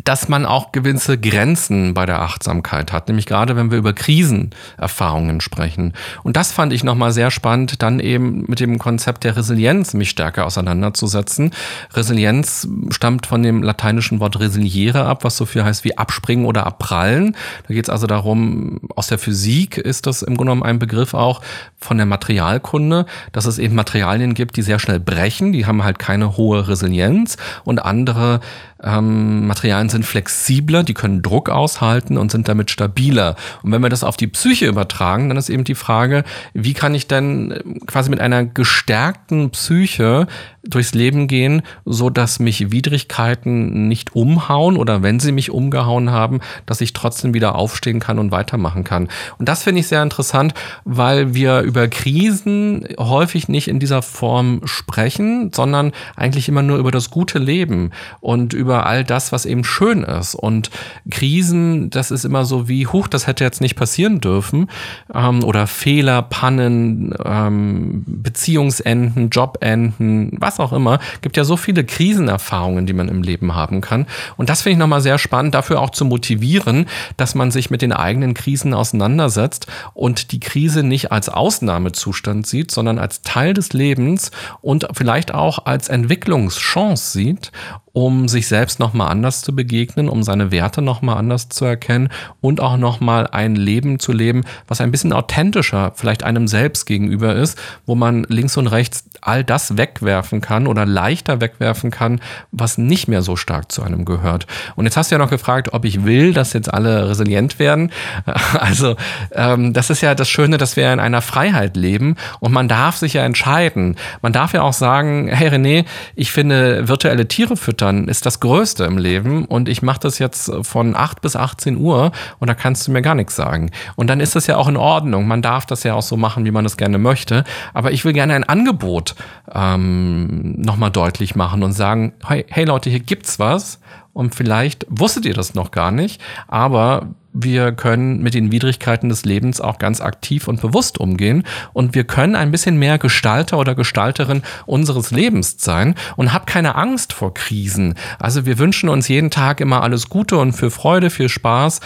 [0.03, 5.41] dass man auch gewisse Grenzen bei der Achtsamkeit hat, nämlich gerade wenn wir über Krisenerfahrungen
[5.41, 5.93] sprechen.
[6.25, 10.11] Und das fand ich nochmal sehr spannend, dann eben mit dem Konzept der Resilienz mich
[10.11, 11.53] stärker auseinanderzusetzen.
[11.93, 16.67] Resilienz stammt von dem lateinischen Wort resiliere ab, was so viel heißt wie abspringen oder
[16.67, 17.37] abprallen.
[17.69, 21.15] Da geht es also darum, aus der Physik ist das im Grunde genommen ein Begriff
[21.15, 21.41] auch
[21.79, 25.99] von der Materialkunde, dass es eben Materialien gibt, die sehr schnell brechen, die haben halt
[25.99, 28.41] keine hohe Resilienz und andere
[28.85, 33.37] ähm, Materialien sind flexibler, die können Druck aushalten und sind damit stabiler.
[33.63, 36.95] Und wenn wir das auf die Psyche übertragen, dann ist eben die Frage, wie kann
[36.95, 40.27] ich denn äh, quasi mit einer gestärkten Psyche
[40.67, 46.41] durchs Leben gehen, so dass mich Widrigkeiten nicht umhauen oder wenn sie mich umgehauen haben,
[46.67, 49.09] dass ich trotzdem wieder aufstehen kann und weitermachen kann.
[49.39, 54.63] Und das finde ich sehr interessant, weil wir über Krisen häufig nicht in dieser Form
[54.65, 59.65] sprechen, sondern eigentlich immer nur über das gute Leben und über all das, was eben
[59.65, 60.35] schön ist.
[60.35, 60.71] Und
[61.11, 64.69] Krisen, das ist immer so wie, huch, das hätte jetzt nicht passieren dürfen.
[65.15, 70.99] Ähm, oder Fehler, Pannen, ähm, Beziehungsenden, Jobenden, was auch immer.
[71.23, 74.07] Gibt ja so viele Krisenerfahrungen, die man im Leben haben kann.
[74.37, 77.83] Und das finde ich nochmal sehr spannend, dafür auch zu motivieren, dass man sich mit
[77.83, 83.73] den eigenen Krisen auseinandersetzt und die Krise nicht als Ausnahmezustand sieht, sondern als Teil des
[83.73, 87.53] Lebens und vielleicht auch als Entwicklungschance sieht
[87.95, 92.09] um sich selbst nochmal anders zu begegnen, um seine Werte nochmal anders zu erkennen
[92.41, 97.35] und auch nochmal ein Leben zu leben, was ein bisschen authentischer vielleicht einem selbst gegenüber
[97.35, 102.21] ist, wo man links und rechts all das wegwerfen kann oder leichter wegwerfen kann,
[102.53, 104.47] was nicht mehr so stark zu einem gehört.
[104.77, 107.91] Und jetzt hast du ja noch gefragt, ob ich will, dass jetzt alle resilient werden.
[108.55, 108.97] Also
[109.33, 112.97] ähm, das ist ja das Schöne, dass wir in einer Freiheit leben und man darf
[112.97, 113.97] sich ja entscheiden.
[114.23, 118.39] Man darf ja auch sagen, hey René, ich finde virtuelle Tiere füttern Füttern ist das
[118.39, 122.55] Größte im Leben und ich mache das jetzt von 8 bis 18 Uhr und da
[122.55, 123.71] kannst du mir gar nichts sagen.
[123.97, 125.27] Und dann ist das ja auch in Ordnung.
[125.27, 127.45] Man darf das ja auch so machen, wie man es gerne möchte.
[127.73, 129.15] Aber ich will gerne ein Angebot
[129.53, 133.81] ähm, nochmal deutlich machen und sagen, hey, hey Leute, hier gibt's was
[134.13, 139.25] und vielleicht wusstet ihr das noch gar nicht, aber wir können mit den Widrigkeiten des
[139.25, 141.43] Lebens auch ganz aktiv und bewusst umgehen
[141.73, 146.77] und wir können ein bisschen mehr Gestalter oder Gestalterin unseres Lebens sein und hab keine
[146.77, 147.95] Angst vor Krisen.
[148.21, 151.81] Also wir wünschen uns jeden Tag immer alles Gute und für Freude, für Spaß.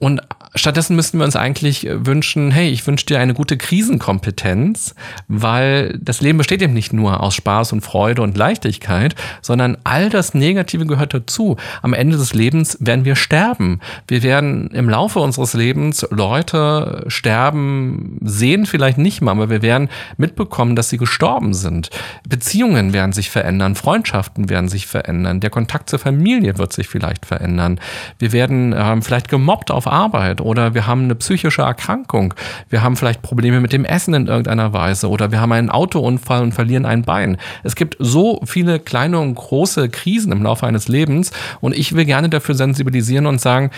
[0.00, 0.22] Und
[0.54, 4.94] stattdessen müssten wir uns eigentlich äh, wünschen, hey, ich wünsche dir eine gute Krisenkompetenz,
[5.28, 10.10] weil das Leben besteht eben nicht nur aus Spaß und Freude und Leichtigkeit, sondern all
[10.10, 11.56] das Negative gehört dazu.
[11.82, 13.80] Am Ende des Lebens werden wir sterben.
[14.06, 19.88] Wir werden im Laufe unseres Lebens Leute sterben sehen, vielleicht nicht mal, aber wir werden
[20.16, 21.90] mitbekommen, dass sie gestorben sind.
[22.28, 27.26] Beziehungen werden sich verändern, Freundschaften werden sich verändern, der Kontakt zur Familie wird sich vielleicht
[27.26, 27.80] verändern.
[28.18, 32.34] Wir werden ähm, vielleicht gemobbt auf Arbeit oder wir haben eine psychische Erkrankung.
[32.68, 36.42] Wir haben vielleicht Probleme mit dem Essen in irgendeiner Weise oder wir haben einen Autounfall
[36.42, 37.38] und verlieren ein Bein.
[37.62, 42.04] Es gibt so viele kleine und große Krisen im Laufe eines Lebens und ich will
[42.04, 43.70] gerne dafür sensibilisieren und sagen,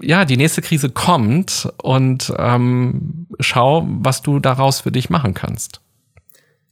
[0.00, 5.80] ja, die nächste Krise kommt und ähm, schau, was du daraus für dich machen kannst.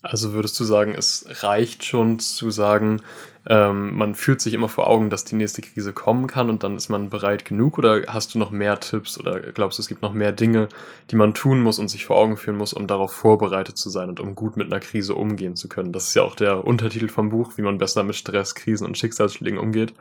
[0.03, 3.01] Also würdest du sagen, es reicht schon zu sagen,
[3.49, 6.77] ähm, man fühlt sich immer vor Augen, dass die nächste Krise kommen kann und dann
[6.77, 10.03] ist man bereit genug oder hast du noch mehr Tipps oder glaubst du, es gibt
[10.03, 10.69] noch mehr Dinge,
[11.11, 14.09] die man tun muss und sich vor Augen führen muss, um darauf vorbereitet zu sein
[14.09, 15.93] und um gut mit einer Krise umgehen zu können?
[15.93, 18.97] Das ist ja auch der Untertitel vom Buch, wie man besser mit Stress, Krisen und
[18.97, 19.95] Schicksalsschlägen umgeht.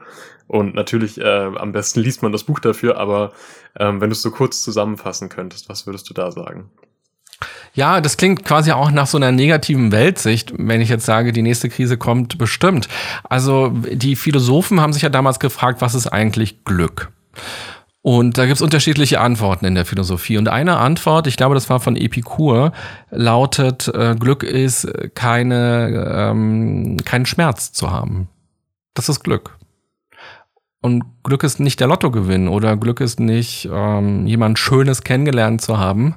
[0.48, 3.32] Und natürlich, äh, am besten liest man das Buch dafür, aber
[3.80, 6.70] ähm, wenn du es so kurz zusammenfassen könntest, was würdest du da sagen?
[7.74, 11.42] Ja, das klingt quasi auch nach so einer negativen Weltsicht, wenn ich jetzt sage, die
[11.42, 12.90] nächste Krise kommt bestimmt.
[13.24, 17.12] Also die Philosophen haben sich ja damals gefragt, was ist eigentlich Glück?
[18.02, 20.38] Und da gibt's unterschiedliche Antworten in der Philosophie.
[20.38, 22.72] Und eine Antwort, ich glaube, das war von Epikur,
[23.12, 28.28] lautet, äh, Glück ist keine, ähm, keinen Schmerz zu haben.
[28.96, 29.56] Das ist Glück.
[30.84, 35.78] Und Glück ist nicht der Lottogewinn oder Glück ist nicht ähm, jemand Schönes kennengelernt zu
[35.78, 36.16] haben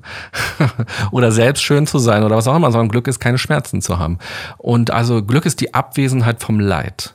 [1.11, 3.99] oder selbst schön zu sein oder was auch immer, sondern Glück ist keine Schmerzen zu
[3.99, 4.19] haben.
[4.57, 7.15] Und also Glück ist die Abwesenheit vom Leid.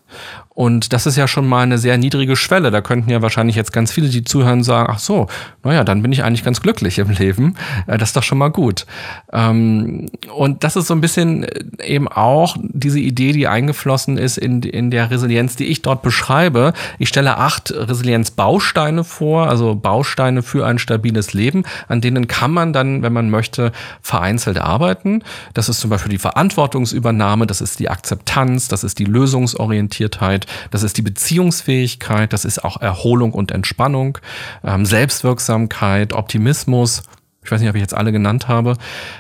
[0.60, 2.70] Und das ist ja schon mal eine sehr niedrige Schwelle.
[2.70, 5.28] Da könnten ja wahrscheinlich jetzt ganz viele, die zuhören, sagen, ach so,
[5.64, 7.56] naja, dann bin ich eigentlich ganz glücklich im Leben.
[7.88, 8.86] Äh, das ist doch schon mal gut.
[9.32, 14.38] Ähm, und das ist so ein bisschen äh, eben auch diese Idee, die eingeflossen ist
[14.38, 16.74] in, in der Resilienz, die ich dort beschreibe.
[16.98, 22.74] Ich stelle acht Resilienzbausteine vor, also Bausteine für ein stabiles Leben, an denen kann man
[22.74, 25.24] dann, wenn man möchte, vereinzelt arbeiten.
[25.54, 30.84] Das ist zum Beispiel die Verantwortungsübernahme, das ist die Akzeptanz, das ist die Lösungsorientiertheit, das
[30.84, 34.18] ist die Beziehungsfähigkeit, das ist auch Erholung und Entspannung,
[34.64, 37.04] ähm, Selbstwirksamkeit, Optimismus.
[37.44, 38.78] Ich weiß nicht, ob ich jetzt alle genannt habe.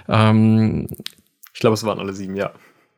[0.08, 0.88] Ähm,
[1.54, 2.52] ich glaube, es waren alle sieben, ja.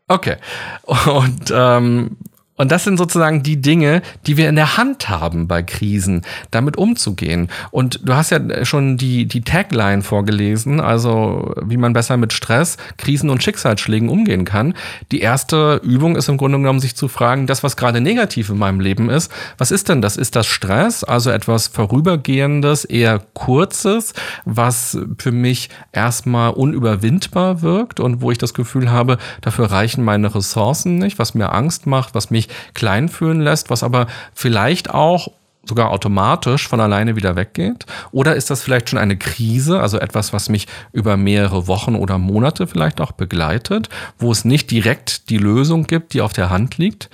[0.07, 0.35] Okay.
[0.83, 2.17] Und ähm,
[2.61, 6.21] und das sind sozusagen die Dinge, die wir in der Hand haben bei Krisen,
[6.51, 7.49] damit umzugehen.
[7.71, 12.77] Und du hast ja schon die, die Tagline vorgelesen, also wie man besser mit Stress,
[12.97, 14.75] Krisen und Schicksalsschlägen umgehen kann.
[15.11, 18.59] Die erste Übung ist im Grunde genommen, sich zu fragen, das, was gerade negativ in
[18.59, 20.15] meinem Leben ist, was ist denn das?
[20.15, 24.13] Ist das Stress, also etwas Vorübergehendes, eher Kurzes,
[24.45, 30.35] was für mich erstmal unüberwindbar wirkt und wo ich das Gefühl habe, dafür reichen meine
[30.35, 35.29] Ressourcen nicht, was mir Angst macht, was mich klein fühlen lässt, was aber vielleicht auch
[35.63, 37.85] sogar automatisch von alleine wieder weggeht?
[38.11, 42.17] Oder ist das vielleicht schon eine Krise, also etwas, was mich über mehrere Wochen oder
[42.17, 46.77] Monate vielleicht auch begleitet, wo es nicht direkt die Lösung gibt, die auf der Hand
[46.77, 47.09] liegt?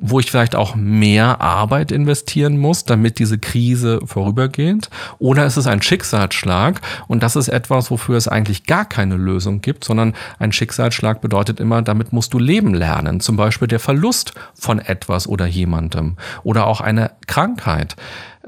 [0.00, 4.90] Wo ich vielleicht auch mehr Arbeit investieren muss, damit diese Krise vorübergeht?
[5.18, 9.60] Oder ist es ein Schicksalsschlag und das ist etwas, wofür es eigentlich gar keine Lösung
[9.60, 13.18] gibt, sondern ein Schicksalsschlag bedeutet immer, damit musst du leben lernen.
[13.20, 17.96] Zum Beispiel der Verlust von etwas oder jemandem oder auch eine Krankheit.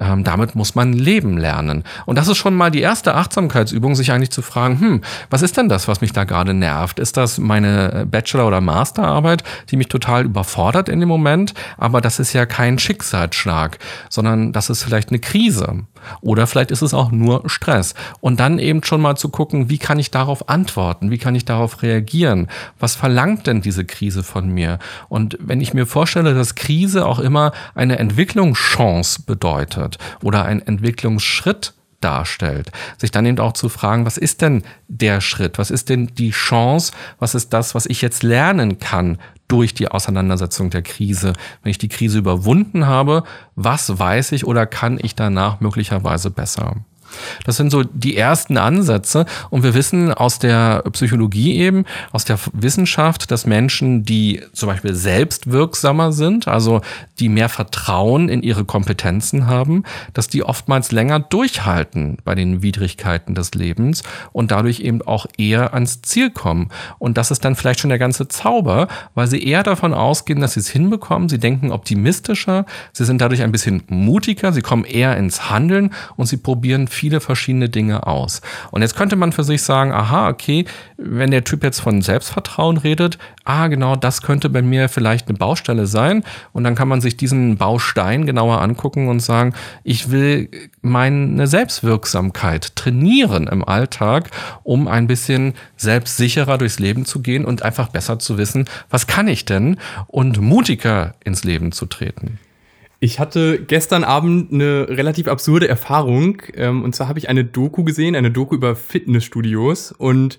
[0.01, 1.85] Ähm, damit muss man leben lernen.
[2.07, 5.57] Und das ist schon mal die erste Achtsamkeitsübung, sich eigentlich zu fragen, hm, was ist
[5.59, 6.99] denn das, was mich da gerade nervt?
[6.99, 11.53] Ist das meine Bachelor- oder Masterarbeit, die mich total überfordert in dem Moment?
[11.77, 15.85] Aber das ist ja kein Schicksalsschlag, sondern das ist vielleicht eine Krise.
[16.21, 17.95] Oder vielleicht ist es auch nur Stress.
[18.21, 21.11] Und dann eben schon mal zu gucken, wie kann ich darauf antworten?
[21.11, 22.49] Wie kann ich darauf reagieren?
[22.79, 24.79] Was verlangt denn diese Krise von mir?
[25.09, 31.75] Und wenn ich mir vorstelle, dass Krise auch immer eine Entwicklungschance bedeutet oder ein Entwicklungsschritt
[32.01, 32.71] darstellt.
[32.99, 35.59] Sich dann eben auch zu fragen, was ist denn der Schritt?
[35.59, 36.93] Was ist denn die Chance?
[37.19, 41.33] Was ist das, was ich jetzt lernen kann durch die Auseinandersetzung der Krise?
[41.63, 46.77] Wenn ich die Krise überwunden habe, was weiß ich oder kann ich danach möglicherweise besser?
[47.45, 49.27] Das sind so die ersten Ansätze.
[49.51, 54.95] Und wir wissen aus der Psychologie eben, aus der Wissenschaft, dass Menschen, die zum Beispiel
[54.95, 56.81] selbstwirksamer sind, also
[57.19, 63.35] die mehr Vertrauen in ihre Kompetenzen haben, dass die oftmals länger durchhalten bei den Widrigkeiten
[63.35, 66.71] des Lebens und dadurch eben auch eher ans Ziel kommen.
[66.99, 70.55] Und das ist dann vielleicht schon der ganze Zauber, weil sie eher davon ausgehen, dass
[70.55, 71.29] sie es hinbekommen.
[71.29, 76.27] Sie denken optimistischer, sie sind dadurch ein bisschen mutiger, sie kommen eher ins Handeln und
[76.27, 78.43] sie probieren viele verschiedene Dinge aus.
[78.73, 80.67] Und jetzt könnte man für sich sagen, aha, okay,
[80.99, 85.39] wenn der Typ jetzt von Selbstvertrauen redet, ah, genau, das könnte bei mir vielleicht eine
[85.39, 86.25] Baustelle sein.
[86.53, 90.51] Und dann kann man sich diesen Baustein genauer angucken und sagen, ich will
[90.83, 94.31] meine Selbstwirksamkeit trainieren im Alltag,
[94.63, 99.27] um ein bisschen selbstsicherer durchs Leben zu gehen und einfach besser zu wissen, was kann
[99.27, 102.39] ich denn und mutiger ins Leben zu treten.
[103.03, 106.43] Ich hatte gestern Abend eine relativ absurde Erfahrung.
[106.55, 109.93] Ähm, und zwar habe ich eine Doku gesehen, eine Doku über Fitnessstudios.
[109.93, 110.39] Und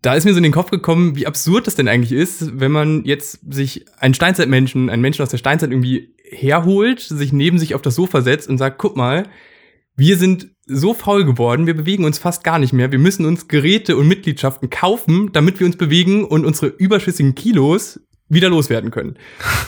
[0.00, 2.72] da ist mir so in den Kopf gekommen, wie absurd das denn eigentlich ist, wenn
[2.72, 7.74] man jetzt sich einen Steinzeitmenschen, einen Menschen aus der Steinzeit irgendwie herholt, sich neben sich
[7.74, 9.24] auf das Sofa setzt und sagt, guck mal,
[9.94, 12.92] wir sind so faul geworden, wir bewegen uns fast gar nicht mehr.
[12.92, 18.00] Wir müssen uns Geräte und Mitgliedschaften kaufen, damit wir uns bewegen und unsere überschüssigen Kilos
[18.30, 19.16] wieder loswerden können.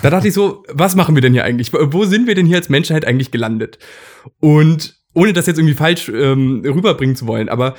[0.01, 1.73] Da dachte ich so, was machen wir denn hier eigentlich?
[1.73, 3.79] Wo sind wir denn hier als Menschheit eigentlich gelandet?
[4.41, 7.75] Und ohne das jetzt irgendwie falsch ähm, rüberbringen zu wollen, aber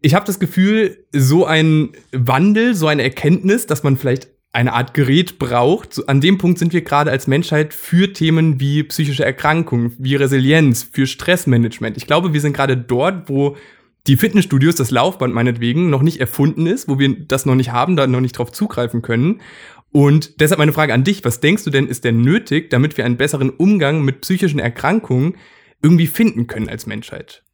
[0.00, 4.94] ich habe das Gefühl, so ein Wandel, so eine Erkenntnis, dass man vielleicht eine Art
[4.94, 6.08] Gerät braucht.
[6.08, 10.82] An dem Punkt sind wir gerade als Menschheit für Themen wie psychische Erkrankungen, wie Resilienz,
[10.82, 11.96] für Stressmanagement.
[11.96, 13.56] Ich glaube, wir sind gerade dort, wo
[14.06, 17.96] die Fitnessstudios, das Laufband meinetwegen, noch nicht erfunden ist, wo wir das noch nicht haben,
[17.96, 19.40] da noch nicht drauf zugreifen können.
[19.92, 23.04] Und deshalb meine Frage an dich, was denkst du denn, ist denn nötig, damit wir
[23.04, 25.36] einen besseren Umgang mit psychischen Erkrankungen
[25.82, 27.44] irgendwie finden können als Menschheit?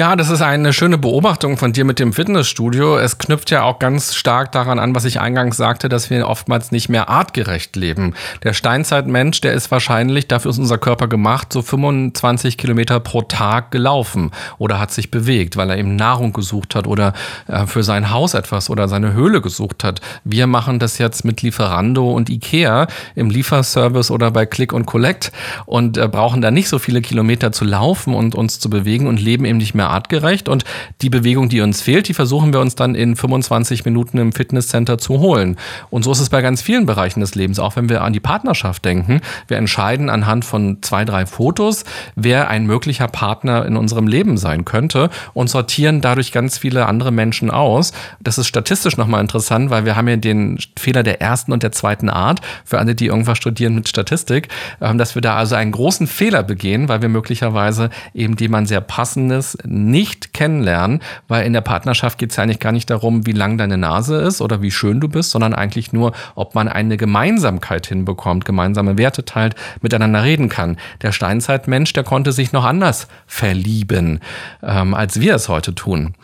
[0.00, 2.98] Ja, das ist eine schöne Beobachtung von dir mit dem Fitnessstudio.
[2.98, 6.70] Es knüpft ja auch ganz stark daran an, was ich eingangs sagte, dass wir oftmals
[6.70, 8.14] nicht mehr artgerecht leben.
[8.44, 13.72] Der Steinzeitmensch, der ist wahrscheinlich, dafür ist unser Körper gemacht, so 25 Kilometer pro Tag
[13.72, 17.12] gelaufen oder hat sich bewegt, weil er eben Nahrung gesucht hat oder
[17.48, 20.00] äh, für sein Haus etwas oder seine Höhle gesucht hat.
[20.22, 22.86] Wir machen das jetzt mit Lieferando und Ikea
[23.16, 25.32] im Lieferservice oder bei Click und Collect
[25.66, 29.20] und äh, brauchen da nicht so viele Kilometer zu laufen und uns zu bewegen und
[29.20, 30.48] leben eben nicht mehr artgerecht.
[30.48, 30.64] Und
[31.02, 34.98] die Bewegung, die uns fehlt, die versuchen wir uns dann in 25 Minuten im Fitnesscenter
[34.98, 35.56] zu holen.
[35.90, 38.20] Und so ist es bei ganz vielen Bereichen des Lebens, auch wenn wir an die
[38.20, 39.20] Partnerschaft denken.
[39.46, 41.84] Wir entscheiden anhand von zwei, drei Fotos,
[42.14, 47.10] wer ein möglicher Partner in unserem Leben sein könnte und sortieren dadurch ganz viele andere
[47.10, 47.92] Menschen aus.
[48.20, 51.72] Das ist statistisch nochmal interessant, weil wir haben ja den Fehler der ersten und der
[51.72, 54.48] zweiten Art, für alle, die irgendwas studieren mit Statistik,
[54.80, 58.80] ähm, dass wir da also einen großen Fehler begehen, weil wir möglicherweise eben jemand sehr
[58.80, 59.56] passendes,
[59.86, 63.58] nicht kennenlernen, weil in der Partnerschaft geht es ja eigentlich gar nicht darum, wie lang
[63.58, 67.86] deine Nase ist oder wie schön du bist, sondern eigentlich nur, ob man eine Gemeinsamkeit
[67.86, 70.76] hinbekommt, gemeinsame Werte teilt, miteinander reden kann.
[71.02, 74.20] Der Steinzeitmensch, der konnte sich noch anders verlieben,
[74.62, 76.14] ähm, als wir es heute tun.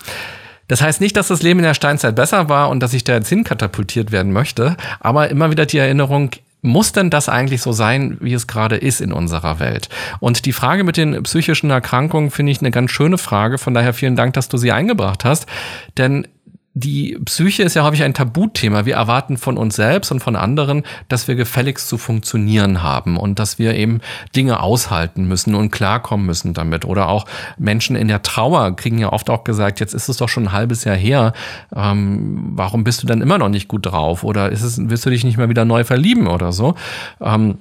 [0.69, 3.15] Das heißt nicht, dass das Leben in der Steinzeit besser war und dass ich da
[3.15, 6.31] jetzt hinkatapultiert werden möchte, aber immer wieder die Erinnerung,
[6.65, 9.91] muss denn das eigentlich so sein, wie es gerade ist in unserer Welt?
[10.19, 13.59] Und die Frage mit den psychischen Erkrankungen finde ich eine ganz schöne Frage.
[13.59, 15.47] Von daher vielen Dank, dass du sie eingebracht hast.
[15.99, 16.27] Denn
[16.77, 18.85] die Psyche ist ja häufig ein Tabuthema.
[18.85, 23.39] Wir erwarten von uns selbst und von anderen, dass wir gefälligst zu funktionieren haben und
[23.39, 24.01] dass wir eben
[24.35, 26.85] Dinge aushalten müssen und klarkommen müssen damit.
[26.85, 27.27] Oder auch
[27.59, 30.53] Menschen in der Trauer kriegen ja oft auch gesagt, jetzt ist es doch schon ein
[30.53, 31.33] halbes Jahr her,
[31.75, 34.25] ähm, warum bist du dann immer noch nicht gut drauf?
[34.25, 36.75] Oder ist es, willst du dich nicht mehr wieder neu verlieben oder so?
[37.21, 37.59] Ähm,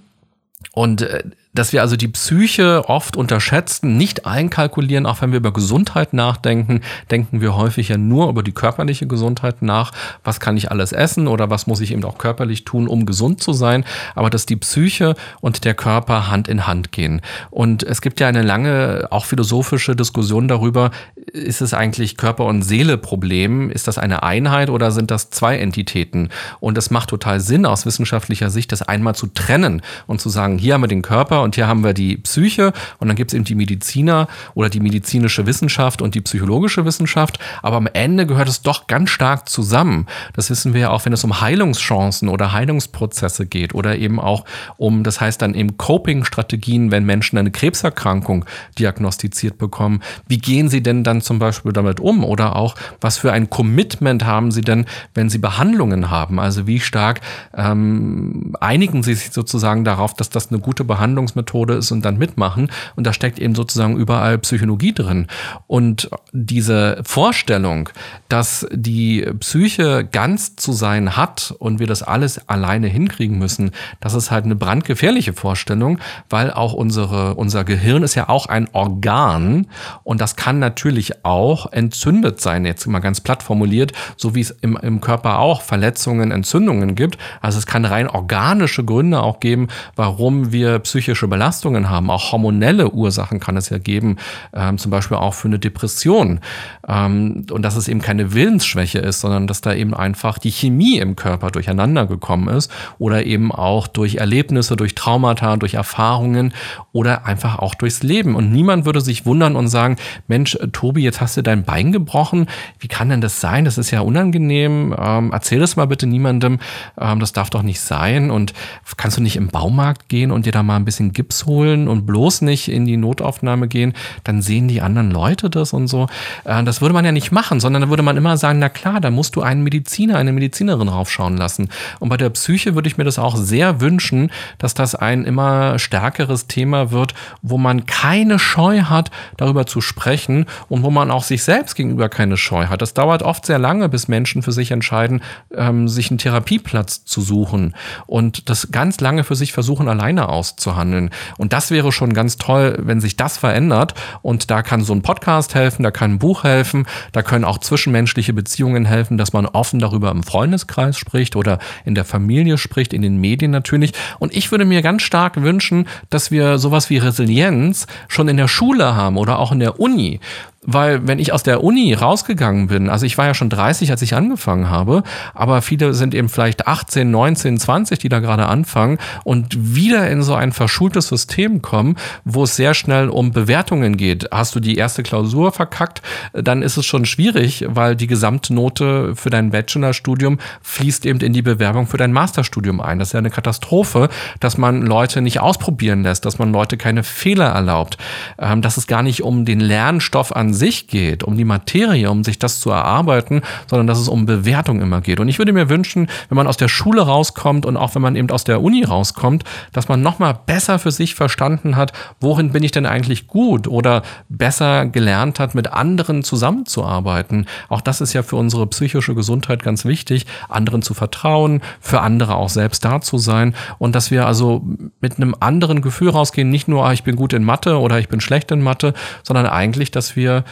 [0.72, 1.24] und äh,
[1.54, 6.82] dass wir also die Psyche oft unterschätzen, nicht einkalkulieren, auch wenn wir über Gesundheit nachdenken,
[7.12, 9.92] denken wir häufig ja nur über die körperliche Gesundheit nach.
[10.24, 13.42] Was kann ich alles essen oder was muss ich eben auch körperlich tun, um gesund
[13.42, 13.86] zu sein?
[14.16, 17.22] Aber dass die Psyche und der Körper Hand in Hand gehen.
[17.52, 22.64] Und es gibt ja eine lange, auch philosophische Diskussion darüber, ist es eigentlich Körper- und
[22.64, 23.70] Seele-Problem?
[23.70, 26.30] Ist das eine Einheit oder sind das zwei Entitäten?
[26.60, 30.58] Und es macht total Sinn aus wissenschaftlicher Sicht, das einmal zu trennen und zu sagen,
[30.58, 33.36] hier haben wir den Körper und hier haben wir die Psyche und dann gibt es
[33.36, 37.40] eben die Mediziner oder die medizinische Wissenschaft und die psychologische Wissenschaft.
[37.62, 40.08] Aber am Ende gehört es doch ganz stark zusammen.
[40.34, 44.46] Das wissen wir ja auch, wenn es um Heilungschancen oder Heilungsprozesse geht oder eben auch
[44.78, 48.46] um, das heißt dann eben Coping-Strategien, wenn Menschen eine Krebserkrankung
[48.80, 50.02] diagnostiziert bekommen.
[50.28, 52.24] Wie gehen sie denn dann zum Beispiel damit um?
[52.24, 56.40] Oder auch, was für ein Commitment haben sie denn, wenn sie Behandlungen haben?
[56.40, 57.22] Also wie stark
[57.56, 62.18] ähm, einigen sie sich sozusagen darauf, dass das eine gute Behandlung Trainingsmethode ist und dann
[62.18, 62.70] mitmachen.
[62.96, 65.28] Und da steckt eben sozusagen überall Psychologie drin.
[65.68, 67.90] Und diese Vorstellung,
[68.30, 74.14] dass die Psyche ganz zu sein hat und wir das alles alleine hinkriegen müssen, das
[74.14, 79.68] ist halt eine brandgefährliche Vorstellung, weil auch unsere, unser Gehirn ist ja auch ein Organ
[80.04, 84.52] und das kann natürlich auch entzündet sein, jetzt mal ganz platt formuliert, so wie es
[84.52, 87.18] im, im Körper auch Verletzungen, Entzündungen gibt.
[87.42, 92.10] Also es kann rein organische Gründe auch geben, warum wir psychische Belastungen haben.
[92.10, 94.18] Auch hormonelle Ursachen kann es ja geben,
[94.54, 96.40] ähm, zum Beispiel auch für eine Depression.
[96.88, 100.98] Ähm, und dass es eben keine Willensschwäche ist, sondern dass da eben einfach die Chemie
[100.98, 106.54] im Körper durcheinander gekommen ist oder eben auch durch Erlebnisse, durch Traumata, durch Erfahrungen
[106.92, 108.36] oder einfach auch durchs Leben.
[108.36, 109.98] Und niemand würde sich wundern und sagen,
[110.28, 112.48] Mensch, Tobi, jetzt hast du dein Bein gebrochen.
[112.80, 113.66] Wie kann denn das sein?
[113.66, 114.96] Das ist ja unangenehm.
[114.98, 116.60] Ähm, erzähl das mal bitte niemandem.
[117.00, 118.32] Ähm, das darf doch nicht sein.
[118.32, 118.54] Und
[118.98, 122.06] kannst du nicht im Baumarkt gehen und dir da mal ein bisschen Gips holen und
[122.06, 123.94] bloß nicht in die Notaufnahme gehen?
[124.24, 126.08] Dann sehen die anderen Leute das und so.
[126.44, 129.00] Äh, das würde man ja nicht machen, sondern da würde man immer sagen, na klar,
[129.00, 131.70] da musst du einen Mediziner, eine Medizinerin raufschauen lassen.
[132.00, 135.80] Und bei der Psyche würde ich mir das auch sehr wünschen, dass das ein immer
[135.80, 141.24] stärkeres Thema wird, wo man keine Scheu hat, darüber zu sprechen und wo man auch
[141.24, 142.82] sich selbst gegenüber keine Scheu hat.
[142.82, 145.22] Das dauert oft sehr lange, bis Menschen für sich entscheiden,
[145.56, 147.74] ähm, sich einen Therapieplatz zu suchen
[148.08, 151.03] und das ganz lange für sich versuchen, alleine auszuhandeln.
[151.38, 153.94] Und das wäre schon ganz toll, wenn sich das verändert.
[154.22, 157.58] Und da kann so ein Podcast helfen, da kann ein Buch helfen, da können auch
[157.58, 162.94] zwischenmenschliche Beziehungen helfen, dass man offen darüber im Freundeskreis spricht oder in der Familie spricht,
[162.94, 163.94] in den Medien natürlich.
[164.20, 168.48] Und ich würde mir ganz stark wünschen, dass wir sowas wie Resilienz schon in der
[168.48, 170.20] Schule haben oder auch in der Uni.
[170.66, 174.02] Weil wenn ich aus der Uni rausgegangen bin, also ich war ja schon 30, als
[174.02, 175.04] ich angefangen habe,
[175.34, 180.24] aber viele sind eben vielleicht 18, 19, 20, die da gerade anfangen und wieder in
[180.24, 184.30] so ein verschultes System kommen, wo es sehr schnell um Bewertungen geht.
[184.32, 186.02] Hast du die erste Klausur verkackt,
[186.34, 191.34] dann ist es schon schwierig, weil die gesamte Note für dein Bachelorstudium fließt eben in
[191.34, 193.00] die Bewerbung für dein Masterstudium ein.
[193.00, 194.10] Das ist ja eine Katastrophe,
[194.40, 197.98] dass man Leute nicht ausprobieren lässt, dass man Leute keine Fehler erlaubt,
[198.40, 202.24] ähm, dass es gar nicht um den Lernstoff an sich geht, um die Materie, um
[202.24, 205.20] sich das zu erarbeiten, sondern dass es um Bewertung immer geht.
[205.20, 208.16] Und ich würde mir wünschen, wenn man aus der Schule rauskommt und auch wenn man
[208.16, 212.64] eben aus der Uni rauskommt, dass man nochmal besser für sich verstanden hat, worin bin
[212.64, 217.48] ich denn eigentlich gut oder besser gelernt hat, mit anderen zusammenzuarbeiten.
[217.70, 222.36] Auch das ist ja für unsere psychische Gesundheit ganz wichtig, anderen zu vertrauen, für andere
[222.36, 224.66] auch selbst da zu sein und dass wir also
[225.02, 228.10] mit einem anderen Gefühl rausgehen, nicht nur, ah, ich bin gut in Mathe oder ich
[228.10, 228.94] bin schlecht in Mathe,
[229.24, 230.43] sondern eigentlich, dass wir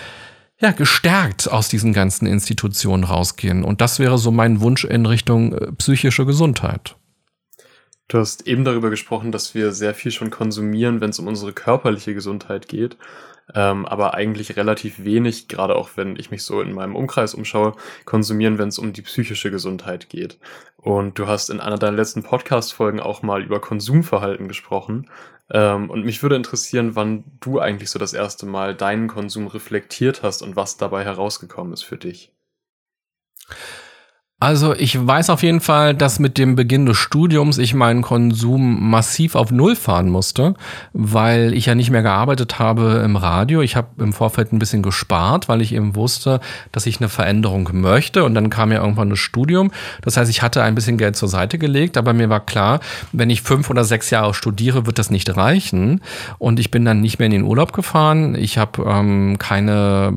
[0.59, 3.63] ja, gestärkt aus diesen ganzen Institutionen rausgehen.
[3.63, 6.95] Und das wäre so mein Wunsch in Richtung äh, psychische Gesundheit.
[8.07, 11.53] Du hast eben darüber gesprochen, dass wir sehr viel schon konsumieren, wenn es um unsere
[11.53, 12.97] körperliche Gesundheit geht
[13.53, 17.75] ähm, aber eigentlich relativ wenig, gerade auch wenn ich mich so in meinem Umkreis umschaue,
[18.05, 20.37] konsumieren, wenn es um die psychische Gesundheit geht.
[20.77, 25.09] Und du hast in einer deiner letzten Podcast-Folgen auch mal über Konsumverhalten gesprochen.
[25.51, 30.23] Ähm, und mich würde interessieren, wann du eigentlich so das erste Mal deinen Konsum reflektiert
[30.23, 32.31] hast und was dabei herausgekommen ist für dich.
[34.41, 38.89] Also ich weiß auf jeden Fall, dass mit dem Beginn des Studiums ich meinen Konsum
[38.89, 40.55] massiv auf Null fahren musste,
[40.93, 43.61] weil ich ja nicht mehr gearbeitet habe im Radio.
[43.61, 46.39] Ich habe im Vorfeld ein bisschen gespart, weil ich eben wusste,
[46.71, 48.23] dass ich eine Veränderung möchte.
[48.23, 49.69] Und dann kam ja irgendwann das Studium.
[50.01, 52.79] Das heißt, ich hatte ein bisschen Geld zur Seite gelegt, aber mir war klar,
[53.11, 56.01] wenn ich fünf oder sechs Jahre studiere, wird das nicht reichen.
[56.39, 58.33] Und ich bin dann nicht mehr in den Urlaub gefahren.
[58.33, 60.13] Ich habe ähm, keine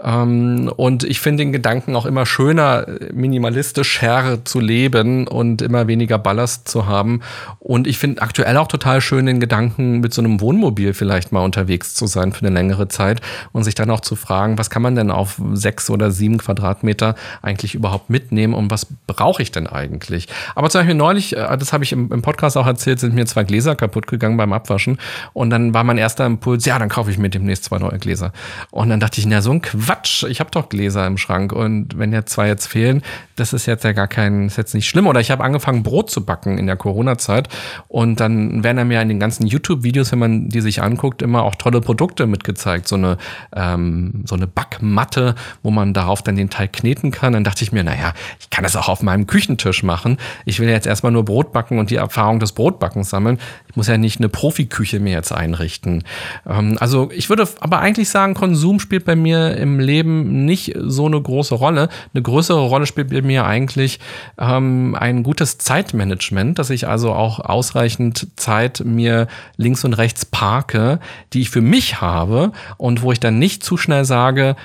[0.04, 5.88] Ähm, und ich finde den Gedanken auch immer schöner, minimalistisch her zu leben und immer
[5.88, 7.22] weniger Ballast zu haben.
[7.60, 11.44] Und ich finde aktuell auch total schön den Gedanken, mit so einem Wohnmobil vielleicht mal
[11.44, 14.82] unterwegs zu sein für eine längere Zeit und sich dann auch zu fragen, was kann
[14.82, 19.68] man denn auf sechs oder sieben Quadratmeter eigentlich überhaupt mitnehmen und was brauche ich denn
[19.68, 20.28] eigentlich?
[20.56, 23.44] Aber zum Beispiel neulich, äh, das habe ich im Podcast auch erzählt, sind mir zwei
[23.44, 24.98] Gläser kaputt kaputt gegangen beim Abwaschen.
[25.34, 28.32] Und dann war mein erster Impuls, ja, dann kaufe ich mir demnächst zwei neue Gläser.
[28.72, 30.24] Und dann dachte ich, na, so ein Quatsch.
[30.24, 31.52] Ich habe doch Gläser im Schrank.
[31.52, 33.02] Und wenn ja zwei jetzt fehlen,
[33.36, 35.08] das ist jetzt ja gar kein, ist jetzt nicht schlimm.
[35.08, 37.50] Oder ich habe angefangen, Brot zu backen in der Corona-Zeit.
[37.88, 41.44] Und dann werden einem ja in den ganzen YouTube-Videos, wenn man die sich anguckt, immer
[41.44, 42.88] auch tolle Produkte mitgezeigt.
[42.88, 43.18] So eine,
[43.56, 47.34] ähm, so eine Backmatte, wo man darauf dann den Teig kneten kann.
[47.34, 50.18] Dann dachte ich mir, naja, ich kann das auch auf meinem Küchentisch machen.
[50.46, 53.40] Ich will jetzt erstmal nur Brot backen und die Erfahrung des Brotbackens sammeln.
[53.70, 56.04] Ich muss ja nicht eine Profiküche mir jetzt einrichten.
[56.46, 61.06] Ähm, also ich würde aber eigentlich sagen, Konsum spielt bei mir im Leben nicht so
[61.06, 61.88] eine große Rolle.
[62.14, 64.00] Eine größere Rolle spielt bei mir eigentlich
[64.38, 71.00] ähm, ein gutes Zeitmanagement, dass ich also auch ausreichend Zeit mir links und rechts parke,
[71.34, 74.56] die ich für mich habe und wo ich dann nicht zu schnell sage,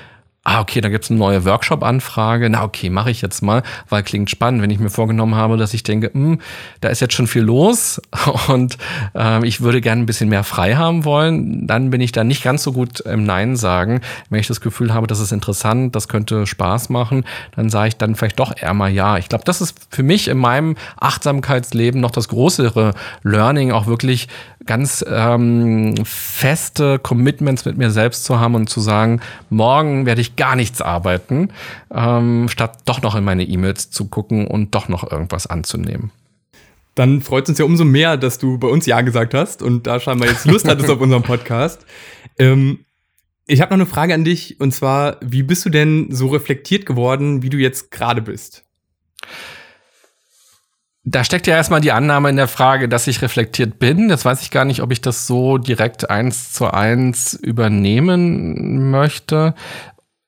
[0.43, 2.49] ah, okay, da gibt's eine neue Workshop-Anfrage.
[2.49, 5.73] Na, okay, mache ich jetzt mal, weil klingt spannend, wenn ich mir vorgenommen habe, dass
[5.73, 6.39] ich denke, hm,
[6.81, 8.01] da ist jetzt schon viel los
[8.49, 8.77] und
[9.15, 12.43] äh, ich würde gerne ein bisschen mehr frei haben wollen, dann bin ich da nicht
[12.43, 14.01] ganz so gut im Nein sagen.
[14.29, 17.23] Wenn ich das Gefühl habe, das ist interessant, das könnte Spaß machen,
[17.55, 19.17] dann sage ich dann vielleicht doch eher mal ja.
[19.17, 24.27] Ich glaube, das ist für mich in meinem Achtsamkeitsleben noch das größere Learning, auch wirklich
[24.65, 30.35] ganz ähm, feste Commitments mit mir selbst zu haben und zu sagen, morgen werde ich
[30.35, 31.49] gar nichts arbeiten,
[31.93, 36.11] ähm, statt doch noch in meine E-Mails zu gucken und doch noch irgendwas anzunehmen.
[36.95, 39.87] Dann freut es uns ja umso mehr, dass du bei uns Ja gesagt hast und
[39.87, 41.85] da scheinbar jetzt Lust hattest auf unserem Podcast.
[42.39, 42.79] Ähm,
[43.45, 46.87] ich habe noch eine Frage an dich und zwar, wie bist du denn so reflektiert
[46.87, 48.65] geworden, wie du jetzt gerade bist?
[51.05, 54.09] Da steckt ja erstmal die Annahme in der Frage, dass ich reflektiert bin.
[54.09, 59.53] Jetzt weiß ich gar nicht, ob ich das so direkt eins zu eins übernehmen möchte.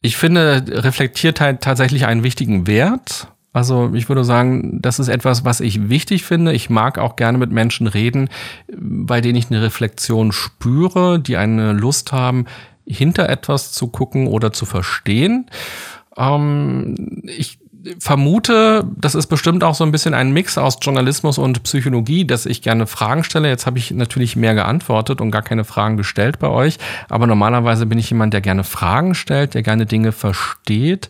[0.01, 3.29] Ich finde Reflektiertheit tatsächlich einen wichtigen Wert.
[3.53, 6.51] Also ich würde sagen, das ist etwas, was ich wichtig finde.
[6.51, 8.27] Ich mag auch gerne mit Menschen reden,
[8.67, 12.47] bei denen ich eine Reflexion spüre, die eine Lust haben,
[12.85, 15.49] hinter etwas zu gucken oder zu verstehen.
[16.17, 17.59] Ähm, ich
[17.99, 22.45] vermute, das ist bestimmt auch so ein bisschen ein Mix aus Journalismus und Psychologie, dass
[22.45, 23.49] ich gerne Fragen stelle.
[23.49, 26.77] Jetzt habe ich natürlich mehr geantwortet und gar keine Fragen gestellt bei euch.
[27.09, 31.09] Aber normalerweise bin ich jemand, der gerne Fragen stellt, der gerne Dinge versteht.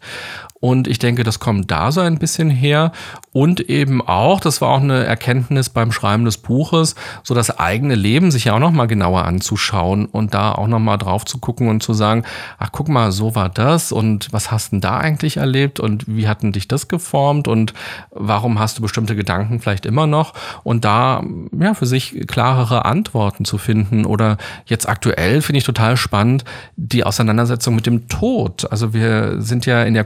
[0.66, 2.92] Und ich denke, das kommt da so ein bisschen her.
[3.32, 7.94] Und eben auch, das war auch eine Erkenntnis beim Schreiben des Buches, so das eigene
[7.94, 11.84] Leben sich ja auch nochmal genauer anzuschauen und da auch nochmal drauf zu gucken und
[11.84, 12.24] zu sagen,
[12.58, 13.92] ach guck mal, so war das.
[13.92, 15.80] Und was hast denn da eigentlich erlebt?
[15.80, 17.48] Und wie hatten dich das geformt?
[17.48, 17.76] Und
[18.10, 20.34] warum hast du bestimmte Gedanken vielleicht immer noch?
[20.64, 21.22] Und da
[21.60, 24.04] ja für sich klarere Antworten zu finden.
[24.04, 26.44] Oder jetzt aktuell finde ich total spannend
[26.76, 28.72] die Auseinandersetzung mit dem Tod.
[28.72, 30.06] Also wir sind ja in der